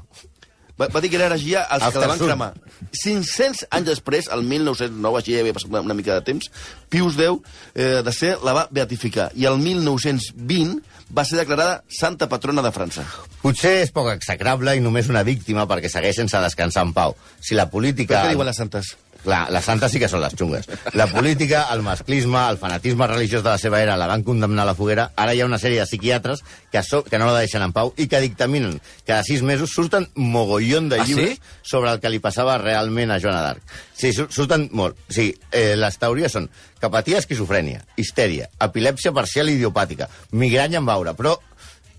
Va, 0.76 0.89
va 0.91 1.00
dir 1.00 1.08
que 1.12 1.15
era 1.15 1.30
heregia 1.30 1.62
als 1.71 1.86
que 1.93 2.02
la 2.04 2.10
van 2.12 2.19
cremar. 2.19 2.50
500 3.00 3.62
anys 3.78 3.88
després, 3.88 4.28
el 4.36 4.43
1909, 4.43 5.21
així 5.21 5.36
ja 5.36 5.43
havia 5.45 5.56
passat 5.56 5.71
una, 5.71 5.82
una 5.88 5.95
mica 5.95 6.17
de 6.17 6.26
temps, 6.28 6.50
Pius 6.91 7.15
X 7.15 7.39
eh, 7.76 8.02
de 8.04 8.13
ser 8.15 8.34
la 8.43 8.56
va 8.58 8.65
beatificar. 8.76 9.30
I 9.39 9.48
el 9.48 9.56
1920 9.63 10.82
va 11.15 11.24
ser 11.24 11.39
declarada 11.39 11.80
santa 11.88 12.28
patrona 12.28 12.63
de 12.65 12.74
França. 12.76 13.06
Potser 13.39 13.78
és 13.86 13.93
poc 13.95 14.10
execrable 14.12 14.76
i 14.76 14.84
només 14.84 15.08
una 15.12 15.24
víctima 15.24 15.63
perquè 15.69 15.91
segueix 15.91 16.19
sense 16.19 16.43
descansar 16.43 16.84
en 16.89 16.91
pau. 16.98 17.15
Si 17.39 17.56
la 17.56 17.69
política... 17.71 18.26
què 18.26 18.36
diuen 18.36 18.52
les 18.52 18.60
santes? 18.60 18.95
Clar, 19.26 19.48
les 19.50 19.66
santes 19.66 19.90
sí 19.90 19.98
que 19.98 20.08
són 20.12 20.22
les 20.22 20.36
xungues. 20.38 20.68
La 20.94 21.08
política, 21.10 21.64
el 21.74 21.82
masclisme, 21.82 22.38
el 22.52 22.60
fanatisme 22.62 23.08
religiós 23.10 23.42
de 23.42 23.50
la 23.50 23.58
seva 23.58 23.80
era 23.82 23.96
la 23.98 24.06
van 24.06 24.22
condemnar 24.24 24.62
a 24.64 24.70
la 24.70 24.76
foguera. 24.78 25.08
Ara 25.18 25.34
hi 25.34 25.42
ha 25.42 25.48
una 25.50 25.58
sèrie 25.58 25.80
de 25.82 25.88
psiquiatres 25.90 26.44
que, 26.72 26.84
so, 26.86 27.02
que 27.04 27.18
no 27.18 27.26
la 27.32 27.40
deixen 27.42 27.64
en 27.66 27.74
pau 27.74 27.90
i 27.98 28.06
que 28.12 28.22
dictaminen. 28.22 28.78
Cada 29.08 29.24
sis 29.26 29.42
mesos 29.42 29.74
surten 29.74 30.06
mogollon 30.14 30.90
de 30.94 31.00
Ah, 31.02 31.06
sí? 31.08 31.16
llibres 31.16 31.42
sobre 31.66 31.90
el 31.96 32.00
que 32.04 32.12
li 32.14 32.22
passava 32.22 32.60
realment 32.62 33.12
a 33.12 33.20
Joana 33.20 33.42
d'Arc. 33.48 33.66
Sí, 33.98 34.14
sur- 34.14 34.30
surten 34.32 34.70
molt. 34.72 34.96
Sí, 35.10 35.32
eh, 35.52 35.74
les 35.76 35.98
teories 35.98 36.32
són 36.38 36.46
que 36.80 36.90
patia 36.94 37.18
esquizofrènia, 37.18 37.82
histèria, 37.98 38.52
epilèpsia 38.62 39.12
parcial 39.16 39.50
idiopàtica, 39.50 40.08
migranya 40.38 40.78
en 40.84 40.86
baure, 40.86 41.16
però... 41.18 41.34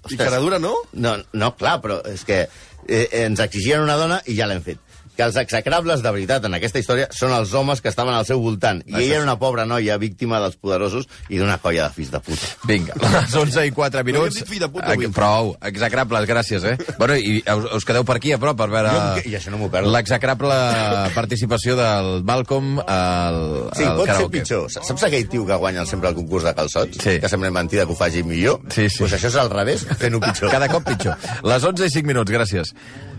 I 0.09 0.15
cara 0.15 0.39
dura, 0.39 0.61
no? 0.63 0.77
No, 0.95 1.17
no, 1.35 1.49
clar, 1.59 1.81
però 1.83 1.97
és 2.07 2.23
que 2.23 2.45
eh, 2.87 3.09
ens 3.27 3.41
exigien 3.43 3.83
una 3.83 3.97
dona 3.99 4.21
i 4.31 4.37
ja 4.39 4.47
l'hem 4.47 4.63
fet. 4.63 4.79
Que 5.17 5.25
els 5.25 5.37
execrables 5.41 6.03
de 6.05 6.11
veritat 6.13 6.45
en 6.45 6.55
aquesta 6.59 6.79
història 6.83 7.07
són 7.11 7.33
els 7.33 7.53
homes 7.57 7.81
que 7.81 7.89
estaven 7.89 8.13
al 8.15 8.27
seu 8.29 8.41
voltant. 8.43 8.83
I 8.87 8.95
ella 9.01 9.15
era 9.17 9.23
una 9.25 9.39
pobra 9.41 9.65
noia 9.65 9.97
víctima 9.97 10.41
dels 10.43 10.57
poderosos 10.61 11.07
i 11.33 11.39
d'una 11.41 11.57
colla 11.59 11.87
de 11.89 11.95
fills 11.97 12.11
de 12.13 12.21
puta. 12.21 12.51
Vinga, 12.69 12.93
les 13.01 13.35
11 13.35 13.65
i 13.67 13.73
4 13.73 14.05
minuts. 14.05 14.43
fill 14.45 14.61
de 14.61 14.69
puta 14.69 14.93
avui. 14.93 15.07
Eh, 15.09 15.13
Prou, 15.17 15.55
execrables, 15.65 16.27
gràcies, 16.29 16.65
eh? 16.69 16.77
Bueno, 17.01 17.17
i 17.17 17.39
us, 17.43 17.65
us 17.79 17.85
quedeu 17.89 18.05
per 18.05 18.19
aquí 18.21 18.33
a 18.37 18.39
prop 18.43 18.57
per 18.61 18.69
veure 18.73 18.93
Jo 18.93 19.25
i 19.31 19.35
això 19.39 19.51
no 19.55 19.59
m'ho 19.61 19.71
perdo. 19.73 19.91
l'execrable 19.95 20.55
participació 21.17 21.77
del 21.81 22.23
Malcolm 22.29 22.79
al, 22.85 23.41
Sí, 23.77 23.85
al 23.85 23.97
pot 23.97 24.05
ser 24.07 24.13
karaoke. 24.15 24.39
pitjor. 24.41 24.69
Saps 24.77 25.07
aquell 25.09 25.27
tio 25.33 25.47
que 25.49 25.57
guanya 25.61 25.87
sempre 25.89 26.11
el 26.13 26.15
concurs 26.19 26.45
de 26.45 26.55
calçots? 26.57 27.01
Sí. 27.03 27.17
Que 27.23 27.29
sembla 27.33 27.51
mentida 27.51 27.87
que 27.87 27.93
ho 27.93 27.97
faci 27.97 28.23
millor? 28.23 28.61
Sí, 28.69 28.89
sí. 28.91 28.99
Pues 29.01 29.17
això 29.17 29.31
és 29.33 29.37
al 29.41 29.51
revés, 29.53 29.87
fent-ho 30.01 30.21
pitjor. 30.21 30.51
Cada 30.53 30.69
cop 30.73 30.85
pitjor. 30.87 31.17
Les 31.47 31.65
11 31.73 31.87
i 31.89 31.95
5 32.01 32.07
minuts, 32.13 32.33
gràcies. 32.33 32.75